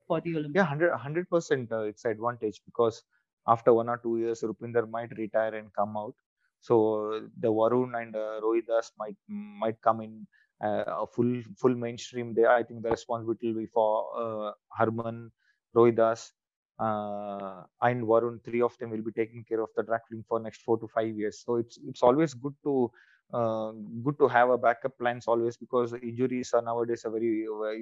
for 0.06 0.20
the 0.20 0.36
Olympics? 0.36 0.56
Yeah, 0.56 0.70
100 0.70 1.28
percent. 1.28 1.70
Uh, 1.70 1.82
it's 1.82 2.06
advantage 2.06 2.62
because 2.64 3.02
after 3.46 3.72
one 3.74 3.88
or 3.88 3.98
two 3.98 4.18
years, 4.18 4.42
Rupinder 4.42 4.88
might 4.88 5.16
retire 5.16 5.54
and 5.54 5.72
come 5.74 5.96
out. 5.96 6.14
So 6.60 7.28
the 7.38 7.48
Varun 7.48 8.00
and 8.00 8.16
uh, 8.16 8.40
Rohidas 8.42 8.90
might 8.98 9.16
might 9.28 9.80
come 9.82 10.00
in 10.00 10.26
uh, 10.62 10.84
a 10.86 11.06
full 11.06 11.42
full 11.56 11.74
mainstream. 11.74 12.34
There, 12.34 12.50
I 12.50 12.62
think 12.62 12.82
the 12.82 12.90
responsibility 12.90 13.52
will 13.52 13.60
be 13.60 13.66
for 13.66 14.06
uh, 14.16 14.52
Harman, 14.70 15.30
Rohidas, 15.76 16.32
uh, 16.78 17.62
and 17.82 18.04
Varun. 18.04 18.42
Three 18.44 18.62
of 18.62 18.76
them 18.78 18.90
will 18.90 19.02
be 19.02 19.12
taking 19.12 19.44
care 19.44 19.60
of 19.60 19.70
the 19.76 19.82
drafting 19.82 20.24
for 20.28 20.40
next 20.40 20.62
four 20.62 20.78
to 20.78 20.88
five 20.88 21.16
years. 21.16 21.42
So 21.44 21.56
it's 21.56 21.78
it's 21.86 22.02
always 22.02 22.34
good 22.34 22.54
to 22.64 22.90
uh, 23.32 23.72
good 24.04 24.18
to 24.18 24.28
have 24.28 24.50
a 24.50 24.58
backup 24.58 24.98
plans 24.98 25.26
always 25.26 25.56
because 25.56 25.92
injuries 25.94 26.46
are 26.48 26.62
nowadays 26.62 27.04
a 27.04 27.10
very 27.10 27.26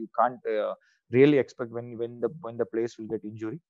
you 0.02 0.09
can't 0.18 0.40
uh, 0.46 0.74
really 1.11 1.38
expect 1.38 1.70
when 1.70 1.96
when 1.98 2.20
the 2.20 2.28
when 2.40 2.56
the 2.56 2.66
players 2.66 2.96
will 2.98 3.06
get 3.06 3.24
injury 3.24 3.61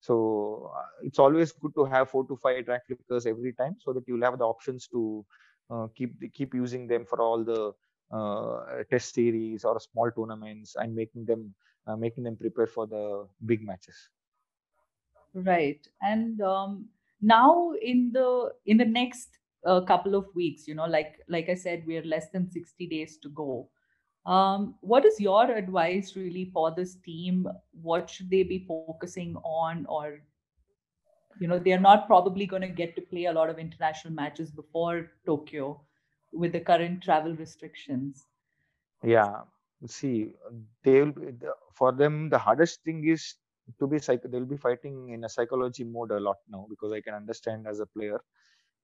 so 0.00 0.72
uh, 0.76 0.86
it's 1.02 1.18
always 1.18 1.52
good 1.52 1.74
to 1.74 1.84
have 1.84 2.08
four 2.10 2.26
to 2.26 2.36
five 2.36 2.64
drag 2.64 2.80
flickers 2.86 3.20
every 3.26 3.46
time 3.46 3.70
so 3.74 3.86
that 3.86 3.98
you'll 4.00 4.18
have 4.18 4.32
the 4.32 4.44
options 4.44 4.86
to 4.88 5.24
uh, 5.70 5.86
keep 5.94 6.12
keep 6.32 6.54
using 6.54 6.86
them 6.86 7.04
for 7.04 7.20
all 7.20 7.44
the 7.44 7.72
uh, 8.16 8.82
test 8.90 9.14
series 9.14 9.64
or 9.64 9.78
small 9.80 10.10
tournaments 10.10 10.76
and 10.76 10.94
making 10.94 11.24
them 11.26 11.54
uh, 11.86 11.96
making 11.96 12.24
them 12.24 12.36
prepare 12.36 12.66
for 12.66 12.86
the 12.86 13.26
big 13.46 13.62
matches. 13.64 14.10
Right, 15.32 15.86
and 16.02 16.40
um, 16.40 16.86
now 17.20 17.72
in 17.80 18.10
the 18.12 18.52
in 18.66 18.76
the 18.76 18.84
next 18.84 19.28
uh, 19.64 19.80
couple 19.82 20.14
of 20.14 20.26
weeks, 20.34 20.66
you 20.66 20.74
know, 20.74 20.86
like 20.86 21.20
like 21.28 21.48
I 21.48 21.54
said, 21.54 21.84
we 21.86 21.96
are 21.98 22.04
less 22.04 22.30
than 22.30 22.50
sixty 22.50 22.86
days 22.86 23.16
to 23.18 23.28
go. 23.28 23.68
Um, 24.26 24.74
what 24.80 25.04
is 25.04 25.18
your 25.20 25.50
advice 25.50 26.14
really 26.16 26.50
for 26.52 26.74
this 26.74 26.96
team? 26.96 27.46
What 27.80 28.10
should 28.10 28.28
they 28.28 28.42
be 28.42 28.64
focusing 28.68 29.36
on? 29.36 29.86
Or, 29.88 30.20
you 31.40 31.48
know, 31.48 31.58
they're 31.58 31.80
not 31.80 32.06
probably 32.06 32.44
going 32.44 32.62
to 32.62 32.68
get 32.68 32.94
to 32.96 33.02
play 33.02 33.24
a 33.26 33.32
lot 33.32 33.48
of 33.48 33.58
international 33.58 34.12
matches 34.12 34.50
before 34.50 35.12
Tokyo 35.24 35.80
with 36.32 36.52
the 36.52 36.60
current 36.60 37.02
travel 37.02 37.34
restrictions. 37.34 38.26
Yeah, 39.02 39.40
see, 39.86 40.32
they 40.84 41.02
will 41.02 41.14
for 41.72 41.92
them 41.92 42.28
the 42.28 42.38
hardest 42.38 42.84
thing 42.84 43.08
is 43.08 43.36
to 43.78 43.86
be 43.86 43.98
psych. 43.98 44.22
They'll 44.24 44.44
be 44.44 44.56
fighting 44.56 45.10
in 45.10 45.24
a 45.24 45.28
psychology 45.28 45.84
mode 45.84 46.10
a 46.10 46.20
lot 46.20 46.36
now 46.48 46.66
because 46.68 46.92
I 46.92 47.00
can 47.00 47.14
understand 47.14 47.66
as 47.66 47.80
a 47.80 47.86
player 47.86 48.20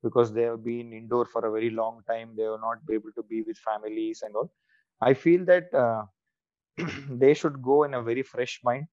because 0.02 0.32
they 0.32 0.42
have 0.42 0.62
been 0.64 0.92
indoor 0.92 1.24
for 1.24 1.46
a 1.46 1.50
very 1.50 1.70
long 1.70 2.02
time. 2.08 2.34
They 2.36 2.44
will 2.44 2.60
not 2.60 2.84
be 2.86 2.94
able 2.94 3.12
to 3.16 3.22
be 3.22 3.42
with 3.42 3.56
families 3.58 4.22
and 4.22 4.34
all 4.36 4.50
I 5.00 5.14
feel 5.14 5.44
that 5.44 5.72
uh, 5.74 6.04
they 7.10 7.34
should 7.34 7.62
go 7.62 7.84
in 7.84 7.94
a 7.94 8.02
very 8.02 8.22
fresh 8.22 8.60
mind. 8.64 8.86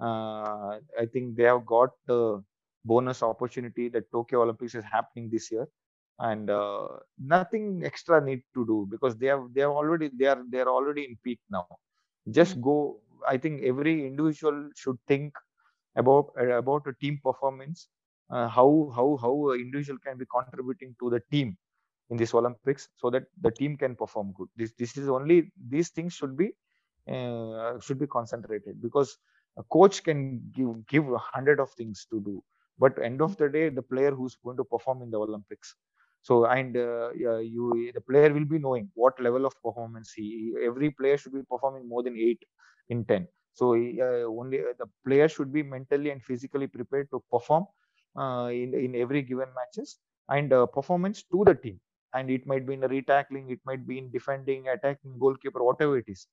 Uh, 0.00 0.78
I 0.98 1.06
think 1.12 1.36
they 1.36 1.44
have 1.44 1.66
got 1.66 1.90
the 2.06 2.42
bonus 2.84 3.22
opportunity 3.22 3.88
that 3.90 4.10
Tokyo 4.10 4.42
Olympics 4.42 4.74
is 4.74 4.84
happening 4.84 5.28
this 5.30 5.50
year, 5.50 5.68
and 6.18 6.48
uh, 6.48 6.88
nothing 7.18 7.82
extra 7.84 8.24
need 8.24 8.42
to 8.54 8.64
do 8.64 8.88
because 8.90 9.16
they 9.16 9.26
have 9.26 9.42
they 9.52 9.60
have 9.60 9.70
already 9.70 10.10
they 10.16 10.26
are 10.26 10.42
they 10.48 10.60
are 10.60 10.68
already 10.68 11.04
in 11.04 11.18
peak 11.22 11.40
now. 11.50 11.66
Just 12.30 12.52
mm-hmm. 12.52 12.62
go. 12.62 13.00
I 13.28 13.36
think 13.38 13.62
every 13.62 14.06
individual 14.06 14.70
should 14.76 14.98
think 15.06 15.34
about 15.96 16.32
about 16.38 16.86
a 16.86 16.94
team 17.00 17.20
performance, 17.22 17.88
uh, 18.30 18.48
how 18.48 18.92
how 18.94 19.18
how 19.20 19.50
an 19.50 19.60
individual 19.60 19.98
can 19.98 20.18
be 20.18 20.26
contributing 20.26 20.94
to 21.00 21.10
the 21.10 21.20
team 21.30 21.56
in 22.10 22.16
this 22.16 22.34
Olympics 22.34 22.88
so 22.96 23.10
that 23.10 23.24
the 23.40 23.50
team 23.50 23.76
can 23.76 23.96
perform 23.96 24.32
good. 24.32 24.48
This 24.56 24.72
this 24.78 24.96
is 24.96 25.08
only 25.08 25.52
these 25.68 25.90
things 25.90 26.14
should 26.14 26.36
be 26.36 26.52
uh, 27.08 27.78
should 27.80 27.98
be 27.98 28.06
concentrated 28.06 28.80
because 28.82 29.16
a 29.58 29.62
coach 29.64 30.02
can 30.04 30.40
give 30.54 30.86
give 30.86 31.10
a 31.12 31.18
hundred 31.18 31.60
of 31.60 31.70
things 31.72 32.06
to 32.10 32.20
do, 32.20 32.42
but 32.78 32.98
end 33.02 33.20
of 33.20 33.36
the 33.36 33.48
day, 33.48 33.68
the 33.68 33.82
player 33.82 34.10
who's 34.12 34.36
going 34.44 34.56
to 34.56 34.64
perform 34.64 35.02
in 35.02 35.10
the 35.10 35.18
Olympics. 35.18 35.74
So 36.22 36.44
and 36.46 36.76
uh, 36.76 37.10
you 37.12 37.90
the 37.94 38.00
player 38.00 38.32
will 38.32 38.44
be 38.44 38.58
knowing 38.58 38.90
what 38.94 39.20
level 39.20 39.46
of 39.46 39.54
performance 39.62 40.12
he. 40.12 40.54
Every 40.62 40.90
player 40.90 41.16
should 41.16 41.32
be 41.32 41.42
performing 41.42 41.88
more 41.88 42.02
than 42.02 42.16
eight 42.16 42.42
in 42.88 43.04
ten. 43.04 43.26
So 43.54 43.74
uh, 43.74 44.24
only 44.40 44.58
the 44.78 44.86
player 45.06 45.28
should 45.28 45.52
be 45.52 45.62
mentally 45.62 46.10
and 46.10 46.22
physically 46.22 46.66
prepared 46.66 47.10
to 47.10 47.22
perform 47.30 47.66
uh, 48.16 48.48
in 48.52 48.74
in 48.74 48.94
every 48.96 49.22
given 49.22 49.48
matches 49.60 49.98
and 50.28 50.52
uh, 50.52 50.66
performance 50.66 51.22
to 51.32 51.44
the 51.44 51.54
team 51.54 51.80
and 52.14 52.30
it 52.30 52.46
might 52.46 52.66
be 52.66 52.74
in 52.74 52.80
retackling, 52.80 53.50
it 53.52 53.60
might 53.64 53.86
be 53.86 53.98
in 53.98 54.10
defending, 54.10 54.68
attacking, 54.68 55.16
goalkeeper, 55.18 55.62
whatever 55.62 55.96
it 55.98 56.06
is. 56.08 56.26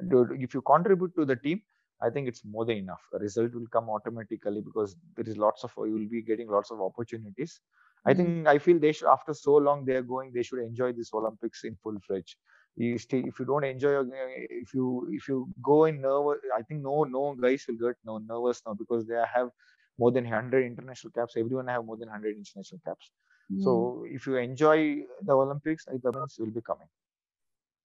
If 0.00 0.54
you 0.54 0.62
contribute 0.62 1.14
to 1.16 1.24
the 1.24 1.36
team, 1.36 1.62
I 2.00 2.10
think 2.10 2.28
it's 2.28 2.44
more 2.44 2.64
than 2.64 2.76
enough. 2.78 3.02
A 3.12 3.18
result 3.18 3.52
will 3.54 3.66
come 3.66 3.90
automatically 3.90 4.60
because 4.62 4.96
there 5.16 5.28
is 5.28 5.36
lots 5.36 5.64
of 5.64 5.72
you 5.76 5.92
will 5.94 6.08
be 6.08 6.22
getting 6.22 6.48
lots 6.48 6.70
of 6.70 6.80
opportunities. 6.80 7.60
I 8.08 8.14
think 8.14 8.28
mm-hmm. 8.28 8.48
I 8.48 8.58
feel 8.58 8.78
they 8.78 8.92
should 8.92 9.10
after 9.12 9.34
so 9.34 9.56
long 9.56 9.84
they 9.84 9.94
are 9.94 10.02
going, 10.02 10.32
they 10.32 10.42
should 10.42 10.60
enjoy 10.60 10.92
this 10.92 11.12
Olympics 11.12 11.64
in 11.64 11.76
full 11.82 11.98
fledged. 12.06 12.36
You 12.76 12.96
stay 12.96 13.18
if 13.30 13.38
you 13.38 13.44
don't 13.44 13.64
enjoy 13.64 14.04
if 14.62 14.72
you 14.72 15.08
if 15.10 15.28
you 15.28 15.48
go 15.62 15.84
in 15.84 16.00
nervous, 16.00 16.38
I 16.56 16.62
think 16.62 16.82
no 16.82 17.04
no 17.04 17.34
guys 17.34 17.64
will 17.68 17.88
get 17.88 17.96
no 18.04 18.18
nervous 18.18 18.62
now 18.66 18.74
because 18.74 19.06
they 19.06 19.20
have 19.34 19.50
more 19.98 20.12
than 20.12 20.24
100 20.24 20.64
international 20.64 21.12
caps. 21.12 21.34
Everyone 21.36 21.66
have 21.68 21.84
more 21.84 21.96
than 21.96 22.08
100 22.08 22.36
international 22.36 22.80
caps. 22.86 23.10
Mm. 23.52 23.64
So 23.64 24.06
if 24.08 24.26
you 24.26 24.36
enjoy 24.36 25.02
the 25.22 25.32
Olympics, 25.32 25.84
the 25.84 26.08
events 26.08 26.38
will 26.38 26.54
be 26.60 26.60
coming. 26.60 26.88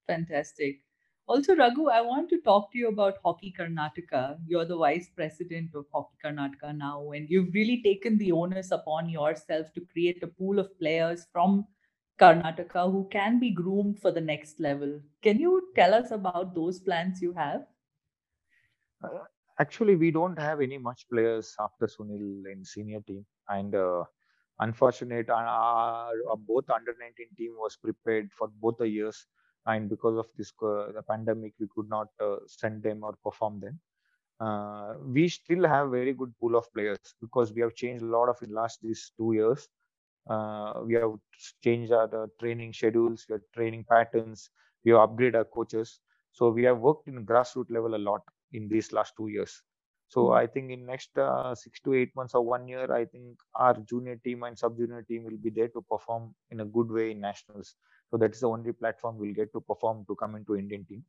Fantastic. 0.06 0.80
Also, 1.26 1.56
Raghu, 1.56 1.88
I 1.88 2.02
want 2.02 2.28
to 2.30 2.40
talk 2.42 2.70
to 2.72 2.78
you 2.78 2.88
about 2.88 3.16
Hockey 3.24 3.54
Karnataka. 3.58 4.36
You're 4.46 4.66
the 4.66 4.76
vice 4.76 5.08
president 5.08 5.74
of 5.74 5.86
Hockey 5.90 6.16
Karnataka 6.22 6.76
now, 6.76 7.12
and 7.12 7.30
you've 7.30 7.54
really 7.54 7.80
taken 7.82 8.18
the 8.18 8.30
onus 8.30 8.72
upon 8.72 9.08
yourself 9.08 9.72
to 9.72 9.80
create 9.90 10.22
a 10.22 10.26
pool 10.26 10.58
of 10.58 10.78
players 10.78 11.26
from 11.32 11.66
Karnataka 12.20 12.92
who 12.92 13.08
can 13.10 13.40
be 13.40 13.50
groomed 13.50 13.98
for 14.00 14.10
the 14.10 14.20
next 14.20 14.60
level. 14.60 15.00
Can 15.22 15.38
you 15.38 15.70
tell 15.74 15.94
us 15.94 16.10
about 16.10 16.54
those 16.54 16.80
plans 16.80 17.22
you 17.22 17.32
have? 17.32 17.62
Uh, 19.02 19.24
actually, 19.58 19.96
we 19.96 20.10
don't 20.10 20.38
have 20.38 20.60
any 20.60 20.76
much 20.76 21.06
players 21.10 21.54
after 21.58 21.86
Sunil 21.86 22.52
in 22.52 22.62
senior 22.66 23.00
team, 23.00 23.24
and 23.48 23.74
uh, 23.74 24.04
unfortunate 24.60 25.30
uh, 25.30 25.32
uh, 25.32 26.36
both 26.36 26.68
under 26.68 26.94
19 27.00 27.28
team 27.38 27.54
was 27.58 27.76
prepared 27.76 28.30
for 28.30 28.48
both 28.60 28.76
the 28.76 28.88
years 28.88 29.26
and 29.66 29.88
because 29.88 30.16
of 30.16 30.26
this 30.36 30.52
uh, 30.62 30.92
the 30.92 31.02
pandemic 31.08 31.52
we 31.58 31.66
could 31.74 31.88
not 31.88 32.08
uh, 32.20 32.36
send 32.46 32.82
them 32.82 33.02
or 33.02 33.14
perform 33.24 33.60
them 33.60 33.78
uh, 34.40 34.94
we 35.04 35.28
still 35.28 35.66
have 35.66 35.90
very 35.90 36.12
good 36.12 36.32
pool 36.40 36.56
of 36.56 36.72
players 36.72 36.98
because 37.20 37.52
we 37.52 37.60
have 37.60 37.74
changed 37.74 38.02
a 38.02 38.06
lot 38.06 38.28
of 38.28 38.40
in 38.42 38.52
last 38.52 38.78
these 38.82 39.12
two 39.16 39.32
years 39.32 39.68
uh, 40.28 40.74
we 40.84 40.94
have 40.94 41.12
changed 41.62 41.92
our 41.92 42.28
training 42.40 42.72
schedules 42.72 43.26
our 43.30 43.42
training 43.54 43.84
patterns 43.88 44.50
we 44.84 44.90
have 44.90 45.08
upgraded 45.08 45.36
our 45.36 45.44
coaches 45.44 46.00
so 46.32 46.50
we 46.50 46.64
have 46.64 46.78
worked 46.78 47.08
in 47.08 47.24
grassroots 47.24 47.70
level 47.70 47.94
a 47.94 48.02
lot 48.10 48.22
in 48.52 48.68
these 48.68 48.92
last 48.92 49.14
two 49.16 49.28
years 49.28 49.62
so 50.08 50.26
mm-hmm. 50.26 50.38
I 50.42 50.46
think 50.46 50.70
in 50.70 50.86
next 50.86 51.16
uh, 51.18 51.54
six 51.54 51.80
to 51.80 51.94
eight 51.94 52.14
months 52.14 52.34
or 52.34 52.42
one 52.42 52.68
year, 52.68 52.92
I 52.92 53.04
think 53.04 53.38
our 53.54 53.74
junior 53.74 54.16
team 54.16 54.42
and 54.42 54.58
sub 54.58 54.76
junior 54.76 55.02
team 55.02 55.24
will 55.24 55.36
be 55.36 55.50
there 55.50 55.68
to 55.68 55.82
perform 55.82 56.34
in 56.50 56.60
a 56.60 56.64
good 56.64 56.90
way 56.90 57.10
in 57.10 57.20
nationals. 57.20 57.74
So 58.14 58.18
that 58.18 58.34
is 58.34 58.40
the 58.40 58.48
only 58.48 58.72
platform 58.72 59.18
we'll 59.18 59.34
get 59.34 59.52
to 59.54 59.60
perform 59.60 60.06
to 60.08 60.14
come 60.16 60.36
into 60.36 60.56
Indian 60.56 60.86
team. 60.86 61.04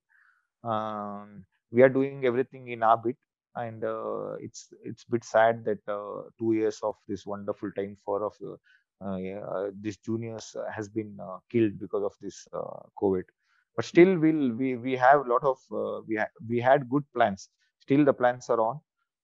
Um, 0.64 1.46
we 1.72 1.84
are 1.84 1.90
doing 1.90 2.26
everything 2.26 2.70
in 2.70 2.84
our 2.84 2.98
bit, 2.98 3.18
and 3.56 3.84
uh, 3.84 4.34
it's 4.40 4.74
it's 4.84 5.04
a 5.08 5.12
bit 5.12 5.24
sad 5.24 5.66
that 5.66 5.80
uh, 5.88 6.30
two 6.40 6.54
years 6.54 6.80
of 6.84 6.96
this 7.08 7.26
wonderful 7.26 7.72
time 7.78 7.98
for 8.06 8.24
of 8.26 8.36
uh, 8.44 9.18
uh, 9.20 9.72
these 9.82 9.98
juniors 9.98 10.56
has 10.74 10.90
been 10.90 11.18
uh, 11.22 11.40
killed 11.52 11.80
because 11.80 12.04
of 12.04 12.14
this 12.22 12.48
COVID. 13.02 13.24
But 13.76 13.86
still, 13.86 14.18
we'll 14.18 14.54
we 14.54 14.76
we 14.78 14.96
have 14.96 15.26
a 15.26 15.30
lot 15.30 15.44
of 15.44 15.60
we 16.08 16.16
ha- 16.18 16.36
we 16.48 16.60
had 16.60 16.90
good 16.90 17.06
plans 17.14 17.50
still 17.80 18.06
the 18.06 18.14
plans 18.14 18.50
are 18.50 18.62
on 18.70 18.80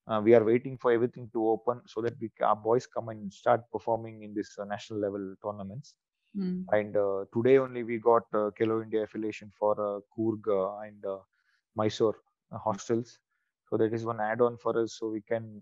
Uh, 0.08 0.20
we 0.26 0.34
are 0.38 0.44
waiting 0.44 0.78
for 0.82 0.92
everything 0.92 1.30
to 1.34 1.42
open 1.50 1.82
so 1.92 2.02
that 2.06 2.16
we 2.22 2.28
our 2.42 2.56
boys 2.56 2.86
come 2.96 3.10
and 3.14 3.34
start 3.34 3.62
performing 3.76 4.24
in 4.26 4.34
this 4.38 4.50
uh, 4.60 4.66
national 4.66 5.00
level 5.00 5.36
tournaments. 5.44 5.94
Mm. 6.36 6.70
And 6.72 6.96
uh, 6.96 7.26
today 7.34 7.58
only 7.58 7.84
we 7.84 7.98
got 8.00 8.24
uh, 8.34 8.50
Khelo 8.60 8.82
India 8.84 9.04
affiliation 9.04 9.52
for 9.58 9.74
uh, 9.80 10.00
Coorg 10.16 10.48
uh, 10.48 10.80
and 10.80 11.06
uh, 11.06 11.20
Mysore 11.76 12.16
uh, 12.52 12.58
hostels. 12.58 13.20
So 13.70 13.78
that 13.78 13.94
is 13.94 14.06
one 14.06 14.20
add-on 14.22 14.58
for 14.58 14.78
us. 14.82 14.98
So 15.00 15.10
we 15.10 15.22
can 15.22 15.62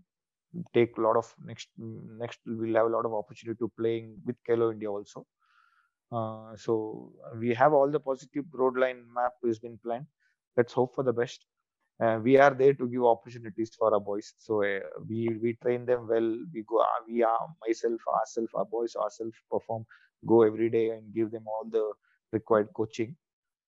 take 0.73 0.97
a 0.97 1.01
lot 1.01 1.17
of 1.17 1.33
next 1.45 1.69
next 1.77 2.39
we'll 2.45 2.75
have 2.75 2.87
a 2.87 2.89
lot 2.95 3.05
of 3.05 3.13
opportunity 3.13 3.57
to 3.59 3.71
playing 3.77 4.17
with 4.25 4.35
Khelo 4.47 4.71
India 4.71 4.91
also. 4.91 5.25
Uh, 6.11 6.55
so 6.55 7.11
we 7.39 7.53
have 7.53 7.73
all 7.73 7.89
the 7.89 7.99
positive 7.99 8.45
road 8.53 8.77
line 8.77 9.03
map 9.13 9.33
has 9.45 9.59
been 9.59 9.77
planned. 9.83 10.07
Let's 10.57 10.73
hope 10.73 10.95
for 10.95 11.03
the 11.03 11.13
best. 11.13 11.45
Uh, 12.01 12.19
we 12.23 12.37
are 12.37 12.53
there 12.53 12.73
to 12.73 12.87
give 12.87 13.03
opportunities 13.05 13.71
for 13.77 13.93
our 13.93 13.99
boys. 13.99 14.33
So 14.37 14.63
uh, 14.63 14.79
we 15.07 15.29
we 15.41 15.53
train 15.63 15.85
them 15.85 16.07
well. 16.07 16.29
We 16.53 16.63
go. 16.67 16.79
Uh, 16.81 17.01
we 17.07 17.23
are 17.23 17.39
myself, 17.65 17.99
ourselves, 18.19 18.51
our 18.55 18.65
boys, 18.65 18.95
ourselves 18.95 19.35
perform, 19.51 19.85
go 20.25 20.43
every 20.43 20.69
day 20.69 20.89
and 20.89 21.13
give 21.13 21.31
them 21.31 21.45
all 21.47 21.65
the 21.69 21.91
required 22.31 22.69
coaching. 22.73 23.15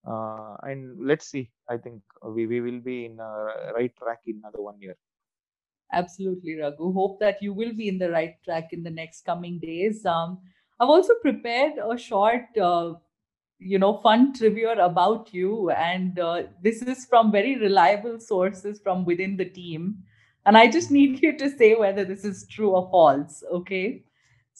Uh, 0.07 0.55
and 0.63 1.05
let's 1.05 1.27
see. 1.27 1.51
I 1.69 1.77
think 1.77 2.01
we, 2.23 2.47
we 2.47 2.61
will 2.61 2.79
be 2.79 3.05
in 3.05 3.19
a 3.19 3.73
right 3.75 3.91
track 3.97 4.19
in 4.25 4.39
another 4.43 4.61
one 4.61 4.79
year. 4.79 4.95
Absolutely, 5.93 6.55
Raghu. 6.55 6.93
Hope 6.93 7.19
that 7.19 7.41
you 7.41 7.53
will 7.53 7.73
be 7.73 7.87
in 7.87 7.97
the 7.97 8.09
right 8.09 8.35
track 8.43 8.69
in 8.71 8.81
the 8.83 8.89
next 8.89 9.25
coming 9.25 9.59
days. 9.59 10.05
Um, 10.05 10.39
I've 10.79 10.89
also 10.89 11.13
prepared 11.21 11.73
a 11.77 11.97
short, 11.97 12.45
uh, 12.59 12.93
you 13.59 13.77
know, 13.77 13.97
fun 13.97 14.33
trivia 14.33 14.71
about 14.83 15.33
you, 15.33 15.69
and 15.71 16.17
uh, 16.17 16.43
this 16.63 16.81
is 16.81 17.05
from 17.05 17.31
very 17.31 17.57
reliable 17.57 18.19
sources 18.19 18.79
from 18.81 19.05
within 19.05 19.37
the 19.37 19.45
team. 19.45 19.97
And 20.45 20.57
I 20.57 20.71
just 20.71 20.89
need 20.89 21.21
you 21.23 21.37
to 21.37 21.49
say 21.49 21.75
whether 21.75 22.05
this 22.05 22.25
is 22.25 22.47
true 22.47 22.69
or 22.69 22.89
false. 22.89 23.43
Okay. 23.51 24.03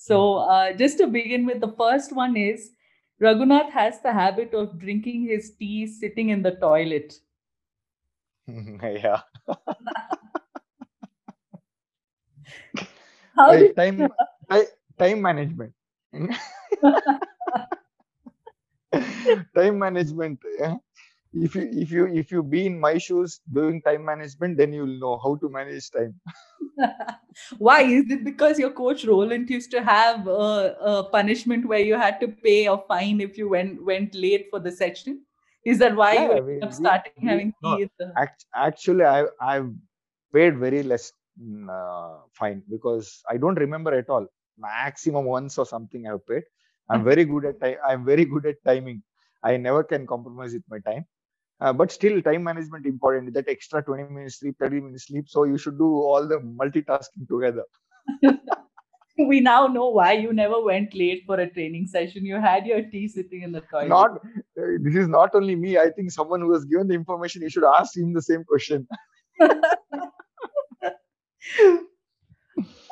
So, 0.02 0.38
uh, 0.50 0.74
just 0.74 0.98
to 0.98 1.06
begin 1.06 1.46
with, 1.46 1.62
the 1.62 1.72
first 1.78 2.12
one 2.12 2.36
is 2.36 2.72
Raghunath 3.22 3.70
has 3.70 4.02
the 4.02 4.12
habit 4.12 4.52
of 4.56 4.80
drinking 4.80 5.28
his 5.30 5.52
tea 5.56 5.86
sitting 5.86 6.30
in 6.30 6.42
the 6.42 6.56
toilet. 6.58 7.14
yeah. 8.48 9.22
How 13.36 13.54
did 13.56 13.76
time 13.76 14.10
ti- 14.50 14.74
time 14.98 15.22
management. 15.22 15.74
time 19.56 19.78
management. 19.78 20.40
yeah. 20.58 20.78
If 21.34 21.56
you 21.56 21.70
if 21.72 21.92
you 21.92 22.08
if 22.08 22.32
you 22.32 22.42
be 22.44 22.66
in 22.66 22.80
my 22.80 22.98
shoes 22.98 23.42
doing 23.52 23.82
time 23.82 24.06
management, 24.06 24.58
then 24.58 24.72
you'll 24.74 25.00
know 25.00 25.18
how 25.18 25.36
to 25.38 25.50
manage 25.50 25.90
time. 25.92 26.20
Why? 27.58 27.82
Is 27.84 28.10
it 28.10 28.24
because 28.24 28.60
your 28.60 28.72
coach 28.72 29.06
Roland 29.06 29.50
used 29.50 29.72
to 29.72 29.84
have 29.84 30.28
a, 30.28 30.76
a 30.82 31.04
punishment 31.12 31.66
where 31.68 31.80
you 31.80 31.96
had 31.96 32.20
to 32.22 32.28
pay 32.28 32.66
a 32.68 32.78
fine 32.78 33.22
if 33.22 33.38
you 33.38 33.50
went 33.50 33.84
went 33.84 34.16
late 34.16 34.48
for 34.50 34.60
the 34.60 34.72
session? 34.72 35.26
Is 35.66 35.80
that 35.80 35.96
why 35.96 36.16
you 36.16 36.30
Yeah, 36.30 36.32
ended 36.32 36.44
we, 36.48 36.64
up 36.64 36.74
starting 36.74 37.14
we 37.22 37.28
having 37.28 37.54
no 37.64 37.76
tea? 37.76 37.82
in 37.84 37.90
the- 38.00 38.18
act, 38.18 38.46
actually 38.54 39.06
I 39.06 39.26
I've 39.40 39.72
paid 40.34 40.58
very 40.58 40.84
less 40.84 41.14
mm, 41.42 41.70
uh, 41.70 42.24
fine 42.34 42.64
because 42.70 43.22
I 43.30 43.38
don't 43.38 43.56
remember 43.66 43.94
at 43.94 44.10
all. 44.10 44.28
Maximum 44.58 45.26
once 45.26 45.58
or 45.58 45.66
something 45.66 46.08
I've 46.08 46.26
paid. 46.28 46.44
I'm 46.90 47.04
very 47.04 47.26
good 47.26 47.46
at 47.46 47.60
time. 47.62 47.78
I'm 47.88 48.06
very 48.06 48.26
good 48.26 48.46
at 48.46 48.58
timing. 48.66 49.04
I 49.44 49.58
never 49.58 49.84
can 49.84 50.06
compromise 50.06 50.54
with 50.54 50.64
my 50.70 50.80
time. 50.80 51.06
Uh, 51.62 51.72
but 51.72 51.92
still, 51.92 52.22
time 52.24 52.44
management 52.44 52.88
important. 52.88 53.34
That 53.34 53.48
extra 53.48 53.84
20 53.84 54.04
minutes 54.12 54.40
sleep, 54.40 54.56
30 54.60 54.82
minutes 54.82 55.08
sleep. 55.08 55.30
So 55.30 55.44
you 55.44 55.58
should 55.60 55.78
do 55.78 55.86
all 55.86 56.28
the 56.28 56.40
multitasking 56.40 57.28
together. 57.30 57.64
we 59.28 59.40
now 59.40 59.68
know 59.68 59.90
why 59.90 60.14
you 60.14 60.34
never 60.34 60.60
went 60.62 60.96
late 60.96 61.22
for 61.28 61.40
a 61.40 61.48
training 61.48 61.86
session. 61.86 62.26
You 62.26 62.42
had 62.42 62.66
your 62.66 62.82
tea 62.82 63.08
sitting 63.08 63.44
in 63.44 63.52
the 63.52 63.62
toilet. 63.62 63.90
Not 63.90 64.12
uh, 64.12 64.78
this 64.80 64.96
is 64.96 65.08
not 65.08 65.36
only 65.36 65.56
me. 65.56 65.78
I 65.78 65.92
think 65.92 66.12
someone 66.12 66.42
who 66.42 66.52
has 66.54 66.66
given 66.66 66.88
the 66.88 66.96
information, 66.96 67.44
you 67.44 67.50
should 67.50 67.64
ask 67.64 67.96
him 67.96 68.14
the 68.14 68.24
same 68.24 68.44
question. 68.44 68.88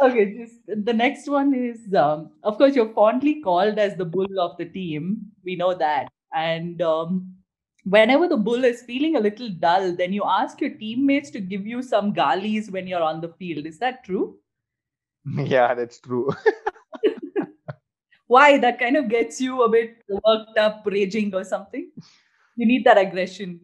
okay, 0.02 0.38
just 0.38 0.54
the 0.68 0.94
next 0.94 1.28
one 1.28 1.56
is 1.56 1.92
um, 1.96 2.30
of 2.44 2.58
course 2.60 2.76
you're 2.76 2.94
fondly 2.94 3.42
called 3.42 3.80
as 3.80 3.96
the 3.96 4.06
bull 4.06 4.40
of 4.40 4.58
the 4.58 4.66
team. 4.66 5.22
We 5.44 5.56
know 5.56 5.74
that. 5.74 6.10
And 6.32 6.80
um, 6.84 7.39
whenever 7.84 8.28
the 8.28 8.38
bull 8.38 8.64
is 8.64 8.82
feeling 8.82 9.16
a 9.16 9.20
little 9.20 9.50
dull, 9.50 9.96
then 9.96 10.14
you 10.14 10.24
ask 10.26 10.62
your 10.62 10.72
teammates 10.72 11.30
to 11.32 11.40
give 11.40 11.66
you 11.68 11.82
some 11.82 12.14
galis 12.14 12.70
when 12.70 12.88
you're 12.88 13.04
on 13.04 13.22
the 13.22 13.30
field. 13.30 13.66
Is 13.66 13.80
that 13.80 14.04
true? 14.04 14.38
yeah, 15.38 15.74
that's 15.74 16.00
true. 16.00 16.32
Why? 18.28 18.58
That 18.60 18.80
kind 18.80 18.96
of 18.98 19.10
gets 19.10 19.42
you 19.42 19.64
a 19.64 19.70
bit 19.70 20.04
worked 20.08 20.58
up, 20.58 20.84
raging 20.86 21.34
or 21.34 21.44
something. 21.44 21.92
You 22.56 22.68
need 22.68 22.86
that 22.86 22.98
aggression. 22.98 23.62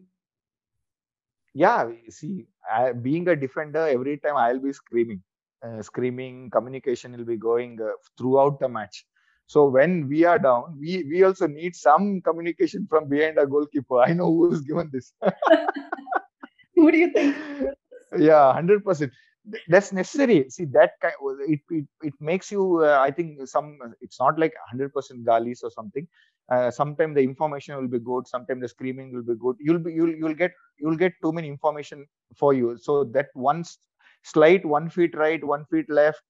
yeah, 1.54 1.90
see, 2.10 2.46
I, 2.70 2.92
being 2.92 3.28
a 3.28 3.36
defender, 3.36 3.86
every 3.88 4.18
time 4.18 4.36
I'll 4.36 4.58
be 4.58 4.72
screaming, 4.72 5.22
uh, 5.62 5.82
screaming. 5.82 6.50
Communication 6.50 7.16
will 7.16 7.24
be 7.24 7.36
going 7.36 7.80
uh, 7.80 7.92
throughout 8.18 8.60
the 8.60 8.68
match. 8.68 9.06
So 9.46 9.66
when 9.68 10.08
we 10.08 10.24
are 10.24 10.38
down, 10.38 10.76
we 10.80 11.04
we 11.10 11.22
also 11.24 11.46
need 11.46 11.74
some 11.76 12.20
communication 12.22 12.86
from 12.90 13.08
behind 13.08 13.38
our 13.38 13.46
goalkeeper. 13.46 14.00
I 14.00 14.12
know 14.14 14.26
who 14.26 14.46
is 14.46 14.56
given 14.56 14.84
this. 14.86 15.06
Who 16.76 16.90
do 16.90 16.98
you 16.98 17.10
think? 17.12 17.36
yeah, 18.18 18.52
hundred 18.52 18.84
percent. 18.84 19.12
That's 19.68 19.92
necessary. 19.92 20.48
See 20.50 20.64
that 20.72 20.92
kind. 21.00 21.14
It 21.48 21.60
it, 21.70 21.84
it 22.02 22.14
makes 22.20 22.50
you. 22.50 22.82
Uh, 22.84 22.98
I 23.00 23.10
think 23.10 23.46
some. 23.46 23.78
It's 24.00 24.20
not 24.20 24.38
like 24.38 24.54
hundred 24.70 24.92
percent 24.92 25.24
galis 25.24 25.62
or 25.62 25.70
something. 25.70 26.06
Uh, 26.50 26.70
sometimes 26.70 27.14
the 27.14 27.22
information 27.22 27.76
will 27.76 27.88
be 27.88 27.98
good. 27.98 28.26
Sometimes 28.26 28.62
the 28.62 28.68
screaming 28.68 29.12
will 29.14 29.22
be 29.22 29.34
good. 29.38 29.56
You'll 29.60 29.78
be 29.78 29.92
you'll 29.92 30.14
you'll 30.14 30.34
get 30.34 30.52
you'll 30.78 30.96
get 30.96 31.12
too 31.22 31.32
many 31.32 31.48
information 31.48 32.06
for 32.36 32.54
you. 32.54 32.76
So 32.78 33.04
that 33.16 33.26
one 33.34 33.60
s- 33.60 33.78
slight 34.22 34.64
one 34.64 34.88
feet 34.90 35.16
right, 35.16 35.42
one 35.44 35.64
feet 35.66 35.88
left, 35.90 36.22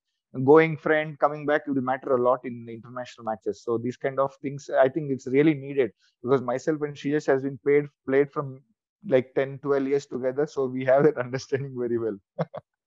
going 0.45 0.77
friend 0.77 1.19
coming 1.19 1.47
back 1.47 1.63
it 1.67 1.71
will 1.71 1.83
matter 1.83 2.17
a 2.17 2.23
lot 2.23 2.41
in 2.45 2.65
the 2.67 2.75
international 2.75 3.25
matches. 3.25 3.63
So 3.63 3.79
these 3.79 3.97
kind 3.97 4.19
of 4.19 4.35
things, 4.43 4.71
I 4.79 4.89
think 4.89 5.11
it's 5.11 5.27
really 5.27 5.55
needed 5.55 5.93
because 6.23 6.43
myself 6.43 6.83
and 6.83 6.95
Shreyas 6.95 7.27
has 7.27 7.43
been 7.43 7.59
paid 7.65 7.85
played 8.07 8.31
from 8.33 8.61
like 9.07 9.35
10, 9.35 9.61
12 9.63 9.89
years 9.89 10.07
together. 10.07 10.47
So 10.47 10.67
we 10.67 10.85
have 10.85 11.05
that 11.05 11.17
understanding 11.27 11.75
very 11.79 11.99
well. 11.99 12.19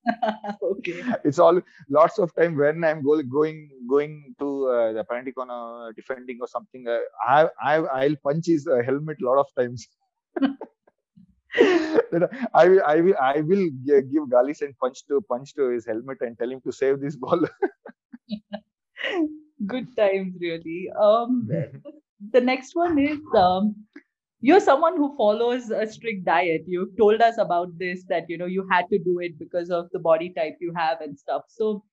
okay. 0.63 1.03
It's 1.23 1.39
all 1.39 1.61
lots 1.89 2.19
of 2.19 2.33
time 2.35 2.57
when 2.57 2.83
I'm 2.83 3.03
go, 3.03 3.21
going 3.23 3.69
going 3.89 4.35
to 4.39 4.67
uh, 4.67 4.93
the 4.93 5.03
penalty 5.03 5.31
corner 5.31 5.91
defending 5.93 6.39
or 6.41 6.47
something. 6.47 6.87
Uh, 6.87 6.99
I 7.27 7.47
I 7.61 7.75
I'll 7.75 8.15
punch 8.23 8.45
his 8.47 8.67
uh, 8.67 8.81
helmet 8.83 9.17
a 9.21 9.25
lot 9.25 9.39
of 9.39 9.47
times. 9.57 9.87
I 11.55 12.67
will 12.67 12.81
I 12.85 13.01
will 13.01 13.15
I 13.21 13.41
will 13.41 13.69
give 13.85 14.29
Galis 14.29 14.61
and 14.61 14.77
punch 14.77 15.05
to 15.07 15.21
punch 15.21 15.55
to 15.55 15.69
his 15.69 15.85
helmet 15.85 16.17
and 16.21 16.37
tell 16.37 16.51
him 16.51 16.61
to 16.61 16.71
save 16.71 16.99
this 16.99 17.15
ball. 17.15 17.41
Good 19.65 19.95
times, 19.97 20.35
really. 20.39 20.89
Um, 21.01 21.49
the 22.31 22.41
next 22.41 22.75
one 22.75 22.99
is 22.99 23.19
um, 23.35 23.75
you're 24.41 24.59
someone 24.59 24.95
who 24.95 25.15
follows 25.17 25.71
a 25.71 25.87
strict 25.87 26.25
diet. 26.25 26.61
You've 26.67 26.95
told 26.97 27.21
us 27.21 27.37
about 27.37 27.77
this 27.77 28.03
that 28.09 28.29
you 28.29 28.37
know 28.37 28.45
you 28.45 28.67
had 28.69 28.85
to 28.91 28.99
do 28.99 29.19
it 29.19 29.37
because 29.39 29.69
of 29.69 29.89
the 29.91 29.99
body 29.99 30.29
type 30.29 30.57
you 30.61 30.73
have 30.75 31.01
and 31.01 31.17
stuff. 31.17 31.43
So, 31.47 31.83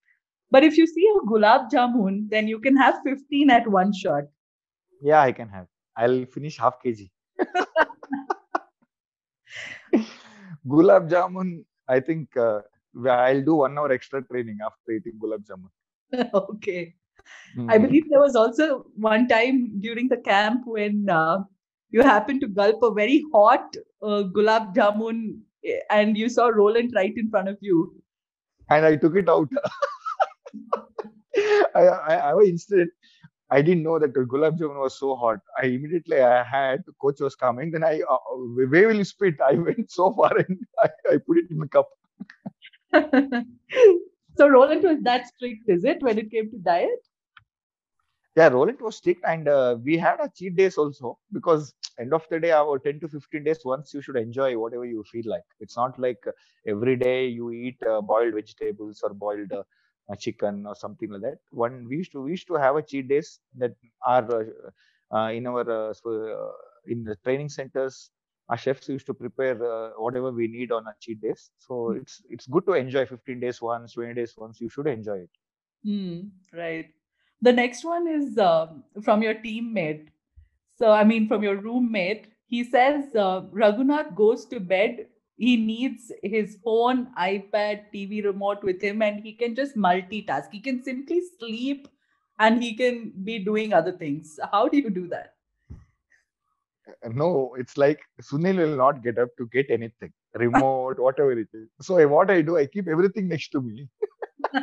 but 0.51 0.65
if 0.65 0.77
you 0.77 0.87
see 0.87 1.09
a 1.17 1.27
gulab 1.27 1.71
jamun, 1.71 2.29
then 2.29 2.47
you 2.47 2.61
can 2.61 2.77
have 2.77 2.97
15 3.05 3.51
at 3.51 3.67
one 3.67 3.93
shot. 3.93 4.25
yeah, 5.03 5.23
I 5.23 5.33
can 5.33 5.49
have. 5.49 5.67
I'll 5.97 6.27
finish 6.27 6.59
half 6.59 6.77
kg. 6.85 7.11
Gulab 10.67 11.09
jamun. 11.11 11.65
I 11.89 12.01
think 12.01 12.37
uh, 12.37 12.61
I'll 13.09 13.43
do 13.43 13.57
one 13.57 13.79
hour 13.79 13.93
extra 13.93 14.23
training 14.23 14.59
after 14.65 14.93
eating 14.93 15.19
gulab 15.21 15.45
jamun. 15.47 15.71
okay. 16.35 16.95
I 17.69 17.73
Mm. 17.77 17.79
believe 17.79 18.05
there 18.11 18.21
was 18.21 18.37
also 18.37 18.87
one 18.97 19.29
time 19.29 19.81
during 19.81 20.09
the 20.09 20.19
camp 20.19 20.63
when 20.67 21.09
uh, 21.09 21.39
you 21.91 22.03
happened 22.03 22.41
to 22.43 22.49
gulp 22.49 22.83
a 22.83 22.93
very 22.93 23.25
hot 23.33 23.77
uh, 24.03 24.23
gulab 24.35 24.75
jamun 24.75 25.41
eh, 25.65 25.79
and 25.91 26.17
you 26.17 26.29
saw 26.29 26.49
Roland 26.49 26.93
right 26.95 27.13
in 27.17 27.31
front 27.31 27.49
of 27.49 27.57
you. 27.61 27.95
and 28.71 28.87
I 28.87 28.97
took 28.97 29.17
it 29.17 29.29
out. 29.29 29.49
I, 31.75 31.81
I, 31.87 32.15
I 32.31 32.35
was 32.35 32.49
instant. 32.49 32.91
I 33.57 33.63
didn't 33.63 33.85
know 33.85 33.99
that 33.99 34.15
the 34.15 34.21
gulab 34.33 34.59
jamun 34.59 34.81
was 34.81 34.99
so 34.99 35.17
hot. 35.17 35.39
I 35.63 35.67
immediately 35.67 36.21
I 36.21 36.43
had 36.45 36.85
the 36.87 36.93
coach 37.03 37.21
was 37.21 37.37
coming. 37.37 37.71
Then 37.73 37.85
I 37.85 38.01
uh, 38.11 38.19
where 38.75 38.89
will 38.89 38.97
you 38.97 39.05
spit? 39.05 39.41
I 39.41 39.55
went 39.69 39.91
so 39.91 40.13
far 40.13 40.37
and 40.37 40.59
I, 40.83 40.91
I 41.15 41.19
put 41.27 41.39
it 41.39 41.51
in 41.51 41.59
the 41.59 41.69
cup. 41.69 41.89
so 44.37 44.49
Roland 44.49 44.85
was 44.85 44.99
that 45.03 45.27
strict, 45.29 45.69
is 45.69 45.85
it, 45.85 46.03
when 46.03 46.19
it 46.19 46.31
came 46.31 46.51
to 46.51 46.59
diet? 46.59 47.01
yeah 48.37 48.49
Roland 48.49 48.81
was 48.81 48.97
strict 48.97 49.23
and 49.27 49.49
uh, 49.49 49.77
we 49.85 49.97
had 49.99 50.19
a 50.21 50.31
cheat 50.37 50.57
days 50.57 50.77
also 50.79 51.19
because 51.33 51.75
end 51.99 52.13
of 52.15 52.25
the 52.31 52.41
day 52.41 52.53
our 52.53 52.79
10 52.79 53.01
to 53.01 53.09
15 53.09 53.45
days 53.45 53.61
once 53.65 53.95
you 53.95 54.03
should 54.03 54.17
enjoy 54.17 54.57
whatever 54.59 54.85
you 54.85 55.05
feel 55.13 55.25
like 55.27 55.45
it's 55.61 55.77
not 55.77 55.99
like 55.99 56.23
uh, 56.27 56.33
every 56.67 56.97
day 56.97 57.27
you 57.27 57.51
eat 57.51 57.79
uh, 57.91 58.01
boiled 58.01 58.35
vegetables 58.35 59.01
or 59.03 59.15
boiled 59.15 59.53
uh, 59.53 59.63
chicken 60.15 60.67
or 60.67 60.77
something 60.77 61.11
like 61.11 61.23
that. 61.23 61.39
One 61.51 61.87
we 61.89 61.97
used 61.97 62.13
to 62.13 62.23
we 62.23 62.31
used 62.33 62.47
to 62.49 62.55
have 62.55 62.77
a 62.77 62.83
cheat 62.83 63.09
days 63.09 63.41
that 63.57 63.75
are 64.07 64.25
uh, 64.31 65.17
uh, 65.17 65.31
in 65.31 65.47
our 65.47 65.69
uh, 65.69 65.93
in 66.87 67.03
the 67.03 67.17
training 67.25 67.49
centers 67.49 68.11
our 68.49 68.57
chefs 68.57 68.89
used 68.89 69.07
to 69.07 69.15
prepare 69.15 69.57
uh, 69.65 69.91
whatever 69.97 70.31
we 70.31 70.47
need 70.47 70.71
on 70.71 70.87
a 70.87 70.95
cheat 71.01 71.21
days. 71.21 71.51
So 71.59 71.75
mm. 71.75 72.01
it's 72.01 72.23
it's 72.31 72.47
good 72.47 72.67
to 72.67 72.75
enjoy 72.75 73.07
15 73.07 73.41
days 73.41 73.61
once 73.61 73.95
20 73.95 74.15
days 74.15 74.35
once 74.37 74.61
you 74.61 74.69
should 74.69 74.87
enjoy 74.87 75.19
it. 75.27 75.31
Mm, 75.85 76.31
right. 76.53 76.87
The 77.43 77.53
next 77.53 77.85
one 77.85 78.07
is 78.09 78.39
uh, 78.39 78.69
from 79.03 79.23
your 79.23 79.35
teammate. 79.35 80.09
So 80.79 80.91
i 80.93 81.05
mean 81.05 81.29
from 81.29 81.43
your 81.43 81.57
roommate. 81.57 82.29
He 82.47 82.63
says 82.63 83.15
uh, 83.17 83.43
raghunath 83.53 84.15
goes 84.15 84.47
to 84.47 84.61
bed 84.61 85.07
he 85.37 85.57
needs 85.57 86.11
his 86.23 86.57
phone 86.65 87.07
ipad 87.19 87.83
tv 87.95 88.25
remote 88.25 88.63
with 88.63 88.81
him 88.81 89.03
and 89.03 89.21
he 89.21 89.33
can 89.33 89.55
just 89.55 89.77
multitask 89.77 90.51
he 90.51 90.61
can 90.61 90.83
simply 90.83 91.21
sleep 91.39 91.89
and 92.39 92.63
he 92.63 92.75
can 92.75 93.13
be 93.25 93.39
doing 93.39 93.73
other 93.73 93.93
things 93.93 94.39
how 94.53 94.69
do 94.69 94.79
you 94.79 94.91
do 94.91 95.07
that 95.09 95.37
no, 97.09 97.55
it's 97.59 97.77
like 97.77 98.01
Sunil 98.23 98.57
will 98.59 98.77
not 98.77 99.03
get 99.03 99.19
up 99.19 99.29
to 99.39 99.47
get 99.49 99.67
anything, 99.71 100.13
remote, 100.35 100.99
whatever 100.99 101.33
it 101.33 101.49
is. 101.53 101.69
So 101.81 102.07
what 102.09 102.31
I 102.31 102.43
do, 102.43 102.57
I 102.57 102.67
keep 102.67 102.89
everything 102.89 103.29
next 103.29 103.51
to 103.51 103.61
me. 103.61 103.89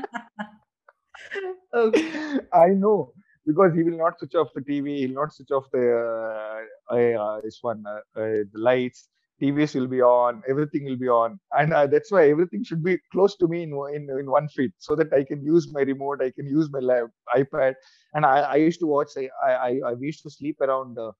okay. 1.73 2.39
I 2.53 2.67
know 2.67 3.13
because 3.45 3.73
he 3.73 3.83
will 3.83 3.97
not 3.97 4.19
switch 4.19 4.35
off 4.35 4.47
the 4.55 4.61
TV, 4.61 4.99
he'll 4.99 5.13
not 5.13 5.33
switch 5.33 5.51
off 5.51 5.65
the 5.71 6.65
uh, 6.89 6.95
uh, 6.95 7.41
this 7.41 7.59
one, 7.61 7.83
uh, 7.85 8.19
uh 8.19 8.43
the 8.53 8.59
lights. 8.59 9.09
TVs 9.43 9.75
will 9.75 9.87
be 9.87 10.01
on, 10.01 10.41
everything 10.49 10.85
will 10.85 10.95
be 10.95 11.09
on, 11.09 11.39
and 11.59 11.73
uh, 11.73 11.85
that's 11.85 12.11
why 12.11 12.29
everything 12.29 12.63
should 12.63 12.83
be 12.83 12.97
close 13.11 13.35
to 13.37 13.47
me 13.47 13.63
in, 13.63 13.73
in 13.93 14.09
in 14.19 14.31
one 14.31 14.47
feet, 14.47 14.71
so 14.77 14.95
that 14.95 15.11
I 15.11 15.23
can 15.23 15.43
use 15.43 15.73
my 15.73 15.81
remote, 15.81 16.21
I 16.21 16.31
can 16.31 16.47
use 16.47 16.71
my 16.71 16.79
lap, 16.79 17.09
iPad, 17.35 17.73
and 18.13 18.25
I, 18.25 18.39
I 18.39 18.55
used 18.55 18.79
to 18.79 18.87
watch. 18.87 19.09
I 19.17 19.29
I, 19.45 19.79
I 19.89 19.93
used 19.99 20.23
to 20.23 20.29
sleep 20.29 20.61
around 20.61 20.97
uh, 20.97 21.11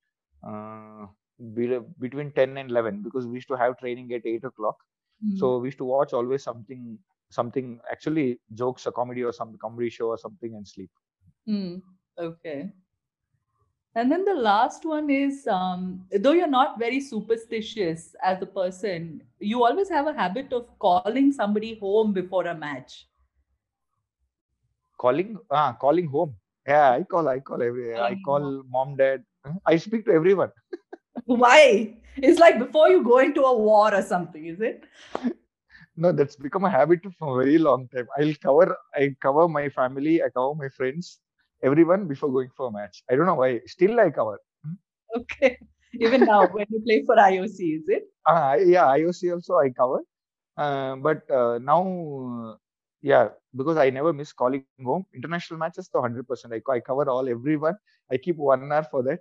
uh, 0.47 1.07
between 1.99 2.31
10 2.31 2.57
and 2.57 2.69
11 2.69 3.01
because 3.03 3.25
we 3.25 3.35
used 3.35 3.47
to 3.47 3.57
have 3.57 3.77
training 3.77 4.11
at 4.13 4.25
8 4.25 4.43
o'clock 4.45 4.77
mm. 5.25 5.37
so 5.37 5.57
we 5.57 5.67
used 5.67 5.77
to 5.79 5.85
watch 5.85 6.13
always 6.13 6.43
something 6.43 6.97
something 7.31 7.79
actually 7.91 8.39
jokes 8.53 8.85
a 8.85 8.91
comedy 8.91 9.23
or 9.23 9.33
some 9.33 9.57
comedy 9.61 9.89
show 9.89 10.07
or 10.07 10.17
something 10.17 10.55
and 10.55 10.67
sleep 10.67 10.89
mm. 11.49 11.81
okay 12.19 12.69
and 13.95 14.11
then 14.11 14.25
the 14.25 14.33
last 14.33 14.85
one 14.85 15.09
is 15.09 15.47
um, 15.47 16.05
though 16.19 16.31
you're 16.31 16.47
not 16.55 16.79
very 16.79 16.99
superstitious 16.99 18.15
as 18.23 18.41
a 18.41 18.45
person 18.45 19.21
you 19.39 19.63
always 19.63 19.89
have 19.89 20.07
a 20.07 20.13
habit 20.13 20.51
of 20.53 20.67
calling 20.79 21.31
somebody 21.31 21.75
home 21.79 22.13
before 22.13 22.47
a 22.47 22.55
match 22.55 23.07
calling 24.97 25.37
ah 25.51 25.73
calling 25.85 26.07
home 26.07 26.35
yeah 26.67 26.91
i 26.91 27.03
call 27.03 27.27
i 27.27 27.39
call 27.39 27.61
every 27.61 27.95
i 27.95 28.15
call 28.25 28.63
mom 28.69 28.95
dad 28.95 29.23
I 29.65 29.77
speak 29.77 30.05
to 30.05 30.11
everyone. 30.13 30.51
Why? 31.25 31.95
It's 32.17 32.39
like 32.39 32.59
before 32.59 32.89
you 32.89 33.03
go 33.03 33.19
into 33.19 33.41
a 33.41 33.57
war 33.57 33.93
or 33.93 34.01
something, 34.01 34.45
is 34.45 34.61
it? 34.61 34.85
No, 35.95 36.11
that's 36.11 36.35
become 36.35 36.65
a 36.65 36.69
habit 36.69 37.01
for 37.19 37.41
a 37.41 37.43
very 37.43 37.57
long 37.57 37.87
time. 37.89 38.07
I'll 38.17 38.33
cover 38.41 38.77
I 38.95 39.15
cover 39.21 39.47
my 39.47 39.69
family, 39.69 40.23
I 40.23 40.29
cover 40.29 40.55
my 40.55 40.69
friends, 40.69 41.19
everyone 41.63 42.07
before 42.07 42.31
going 42.31 42.49
for 42.55 42.67
a 42.67 42.71
match. 42.71 43.03
I 43.09 43.15
don't 43.15 43.27
know 43.27 43.35
why. 43.35 43.61
Still 43.67 43.95
like 43.95 44.17
our. 44.17 44.39
Okay. 45.15 45.57
Even 45.99 46.25
now 46.25 46.47
when 46.53 46.67
you 46.69 46.81
play 46.81 47.03
for 47.05 47.15
IOC, 47.15 47.59
is 47.79 47.83
it? 47.87 48.03
Uh, 48.27 48.57
yeah, 48.65 48.85
IOC 48.85 49.31
also 49.33 49.57
I 49.57 49.69
cover. 49.69 50.01
Uh, 50.57 50.95
but 50.97 51.29
uh, 51.31 51.59
now 51.59 52.57
yeah 53.01 53.29
because 53.55 53.77
i 53.77 53.89
never 53.89 54.13
miss 54.13 54.31
calling 54.33 54.63
home 54.65 55.05
international 55.13 55.41
matches 55.41 55.71
to 55.89 55.99
100% 55.99 56.53
I, 56.53 56.61
I 56.71 56.79
cover 56.79 57.09
all 57.09 57.27
everyone 57.27 57.75
i 58.11 58.17
keep 58.17 58.37
one 58.37 58.71
hour 58.71 58.83
for 58.83 59.03
that 59.03 59.19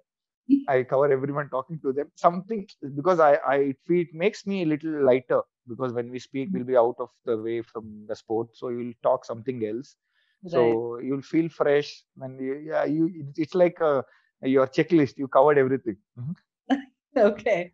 I 0.69 0.83
cover 0.85 1.11
everyone 1.13 1.49
talking 1.51 1.79
to 1.81 1.93
them. 1.93 2.11
Something 2.17 2.67
because 2.95 3.21
I, 3.21 3.35
I 3.47 3.75
it 3.89 4.09
makes 4.13 4.47
me 4.47 4.63
a 4.63 4.67
little 4.67 5.05
lighter 5.05 5.41
because 5.69 5.93
when 5.93 6.11
we 6.11 6.19
speak, 6.19 6.51
we'll 6.53 6.65
be 6.65 6.77
out 6.77 6.97
of 6.99 7.11
the 7.25 7.37
way 7.37 7.63
from 7.63 8.07
the 8.09 8.17
sport, 8.17 8.49
so 8.55 8.69
you'll 8.69 8.95
talk 9.03 9.25
something 9.25 9.65
else. 9.67 9.97
Right. 10.45 10.53
So 10.53 10.99
you'll 10.99 11.23
feel 11.23 11.49
fresh 11.49 12.03
when 12.17 12.39
you, 12.39 12.55
yeah 12.67 12.85
you 12.85 13.33
it's 13.37 13.55
like 13.55 13.79
a, 13.81 14.05
your 14.43 14.67
checklist. 14.67 15.17
You 15.17 15.29
covered 15.29 15.59
everything. 15.59 15.97
Mm-hmm. 16.19 16.77
okay. 17.17 17.73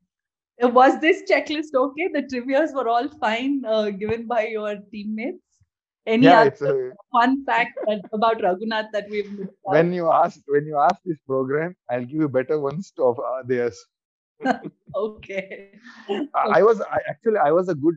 Was 0.61 1.01
this 1.01 1.23
checklist 1.31 1.75
okay? 1.75 2.09
The 2.13 2.23
trivia's 2.23 2.73
were 2.75 2.89
all 2.89 3.09
fine, 3.21 3.63
uh, 3.67 3.91
given 3.91 4.27
by 4.27 4.49
your 4.49 4.77
teammates. 4.93 5.43
Any 6.07 6.25
yeah, 6.25 6.41
other 6.41 6.91
a, 6.91 6.95
fun 7.13 7.45
fact 7.45 7.79
that, 7.87 8.01
about 8.13 8.39
Raghunath 8.39 8.89
that 8.93 9.07
we've 9.11 9.31
missed? 9.31 9.53
when 9.63 9.93
you 9.93 10.11
ask 10.11 10.41
when 10.47 10.67
you 10.67 10.79
ask 10.79 10.97
this 11.05 11.19
program, 11.27 11.77
I'll 11.91 12.05
give 12.05 12.21
you 12.21 12.29
better 12.29 12.59
ones 12.59 12.91
to 12.97 13.05
of 13.05 13.19
uh, 13.19 13.43
theirs. 13.45 13.79
okay. 14.97 15.73
I, 16.09 16.59
I 16.59 16.63
was 16.63 16.81
I, 16.81 16.99
actually 17.09 17.39
I 17.39 17.53
was 17.53 17.69
a 17.69 17.75
good. 17.75 17.97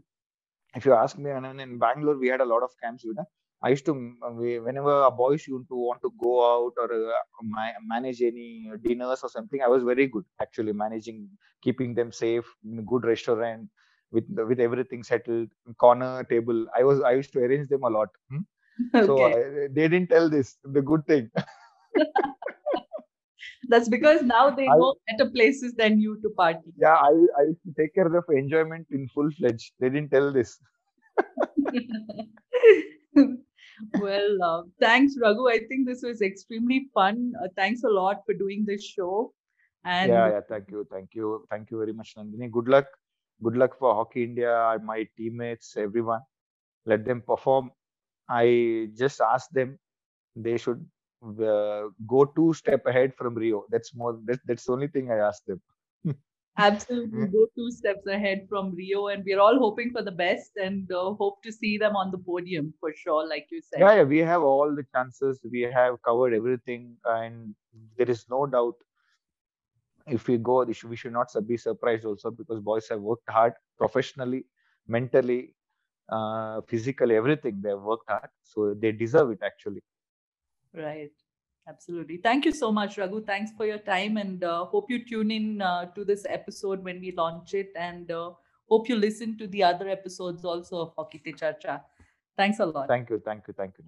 If 0.76 0.86
you 0.86 0.94
ask 0.94 1.18
me, 1.18 1.32
and 1.32 1.62
in 1.62 1.78
Bangalore 1.80 2.18
we 2.18 2.28
had 2.28 2.42
a 2.42 2.46
lot 2.46 2.64
of 2.64 2.70
camps. 2.84 3.04
You 3.04 3.14
know, 3.14 3.26
I 3.64 3.70
used 3.70 3.86
to 3.86 3.94
whenever 3.94 5.04
a 5.04 5.12
boy 5.12 5.32
used 5.32 5.46
to 5.46 5.66
want 5.70 6.02
to 6.02 6.12
go 6.20 6.34
out 6.52 6.74
or 6.78 6.92
uh, 6.92 7.74
manage 7.86 8.22
any 8.22 8.72
dinners 8.84 9.20
or 9.24 9.30
something. 9.30 9.62
I 9.62 9.68
was 9.68 9.84
very 9.84 10.08
good 10.08 10.26
actually 10.42 10.74
managing, 10.74 11.30
keeping 11.62 11.94
them 11.94 12.12
safe 12.12 12.46
in 12.64 12.80
a 12.80 12.82
good 12.82 13.06
restaurant 13.06 13.70
with 14.12 14.26
with 14.50 14.60
everything 14.60 15.04
settled 15.04 15.50
corner 15.78 16.24
table 16.32 16.66
i 16.78 16.84
was 16.84 17.02
i 17.02 17.12
used 17.12 17.32
to 17.34 17.40
arrange 17.40 17.68
them 17.70 17.84
a 17.84 17.90
lot 17.90 18.10
hmm? 18.30 18.44
okay. 18.96 19.06
so 19.06 19.24
I, 19.26 19.34
they 19.72 19.88
didn't 19.88 20.10
tell 20.10 20.30
this 20.30 20.58
the 20.64 20.82
good 20.82 21.06
thing 21.06 21.30
that's 23.70 23.90
because 23.90 24.22
now 24.24 24.50
they 24.50 24.68
I, 24.68 24.76
know 24.76 24.96
better 25.10 25.30
places 25.30 25.74
than 25.74 26.00
you 26.00 26.20
to 26.22 26.30
party 26.38 26.74
yeah 26.78 26.96
i 26.96 27.12
i 27.40 27.44
used 27.52 27.64
to 27.64 27.74
take 27.78 27.96
care 27.96 28.08
of 28.22 28.26
enjoyment 28.30 28.88
in 28.92 29.08
full 29.14 29.32
fledged 29.40 29.72
they 29.80 29.90
didn't 29.90 30.12
tell 30.12 30.32
this 30.34 30.60
well 34.06 34.44
uh, 34.50 34.62
thanks 34.80 35.16
raghu 35.26 35.50
i 35.50 35.60
think 35.68 35.88
this 35.88 36.02
was 36.08 36.22
extremely 36.22 36.80
fun 36.94 37.34
uh, 37.44 37.48
thanks 37.56 37.84
a 37.84 37.94
lot 38.00 38.26
for 38.26 38.34
doing 38.34 38.66
this 38.66 38.84
show 38.84 39.34
and 39.84 40.12
yeah 40.12 40.28
yeah 40.34 40.42
thank 40.50 40.70
you 40.72 40.88
thank 40.92 41.16
you 41.20 41.46
thank 41.50 41.72
you 41.72 41.78
very 41.84 41.94
much 42.02 42.16
nandini 42.18 42.52
good 42.58 42.68
luck 42.76 42.98
good 43.44 43.58
luck 43.58 43.78
for 43.78 43.94
Hockey 43.96 44.24
India, 44.24 44.78
my 44.84 45.08
teammates, 45.18 45.76
everyone. 45.78 46.22
Let 46.86 47.06
them 47.06 47.22
perform. 47.22 47.72
I 48.30 48.90
just 48.98 49.22
asked 49.22 49.54
them 49.54 49.78
they 50.36 50.58
should 50.58 50.86
uh, 51.24 51.84
go 52.08 52.26
two 52.36 52.54
step 52.54 52.86
ahead 52.86 53.14
from 53.16 53.36
Rio. 53.36 53.66
That's 53.70 53.96
more. 53.96 54.20
That, 54.26 54.40
that's 54.46 54.66
the 54.66 54.74
only 54.74 54.88
thing 54.88 55.12
I 55.12 55.18
asked 55.18 55.46
them. 55.48 55.62
Absolutely, 56.58 57.26
go 57.26 57.48
two 57.56 57.72
steps 57.72 58.06
ahead 58.08 58.48
from 58.50 58.74
Rio, 58.76 59.08
and 59.08 59.24
we're 59.26 59.40
all 59.40 59.58
hoping 59.60 59.92
for 59.92 60.02
the 60.04 60.12
best 60.12 60.52
and 60.56 60.92
uh, 60.92 61.14
hope 61.14 61.42
to 61.44 61.52
see 61.52 61.78
them 61.78 61.96
on 61.96 62.12
the 62.12 62.18
podium 62.18 62.74
for 62.80 62.94
sure, 62.94 63.28
like 63.28 63.48
you 63.52 63.62
said. 63.62 63.80
Yeah, 63.82 63.96
yeah, 63.96 64.04
we 64.04 64.20
have 64.20 64.42
all 64.42 64.74
the 64.76 64.84
chances. 64.94 65.40
We 65.50 65.62
have 65.62 66.02
covered 66.04 66.34
everything, 66.34 66.98
and 67.06 67.56
there 67.98 68.10
is 68.10 68.26
no 68.30 68.46
doubt 68.46 68.76
if 70.08 70.28
we 70.28 70.38
go, 70.38 70.64
we 70.66 70.96
should 70.96 71.14
not 71.14 71.28
be 71.48 71.58
surprised 71.58 72.06
also 72.06 72.32
because 72.32 72.60
boys 72.60 72.88
have 72.90 73.02
worked 73.02 73.30
hard 73.30 73.54
professionally, 73.78 74.46
mentally, 74.88 75.56
uh, 76.10 76.62
physically, 76.68 77.16
everything. 77.16 77.62
They 77.62 77.70
have 77.70 77.82
worked 77.82 78.10
hard, 78.10 78.30
so 78.44 78.74
they 78.74 78.92
deserve 78.92 79.32
it 79.32 79.40
actually. 79.44 79.82
Right. 80.74 81.12
Absolutely. 81.68 82.18
Thank 82.18 82.46
you 82.46 82.52
so 82.52 82.72
much, 82.72 82.98
Raghu. 82.98 83.24
Thanks 83.24 83.52
for 83.56 83.66
your 83.66 83.78
time 83.78 84.18
and 84.18 84.44
uh, 84.44 84.66
hope 84.66 84.90
you 84.90 85.06
tune 85.06 85.32
in 85.32 85.62
uh, 85.62 85.86
to 85.94 86.04
this 86.04 86.26
episode 86.28 86.84
when 86.84 87.00
we 87.00 87.12
launch 87.12 87.54
it 87.54 87.72
and 87.76 88.12
uh, 88.12 88.32
hope 88.68 88.90
you 88.90 88.96
listen 88.96 89.38
to 89.38 89.48
the 89.48 89.64
other 89.64 89.88
episodes 89.88 90.44
also 90.44 90.82
of 90.82 90.94
Hockey 90.98 91.20
Te 91.20 91.34
Charcha. 91.34 91.82
Thanks 92.36 92.60
a 92.60 92.66
lot. 92.66 92.88
Thank 92.88 93.10
you. 93.10 93.22
Thank 93.24 93.48
you. 93.48 93.54
Thank 93.54 93.76
you. 93.78 93.86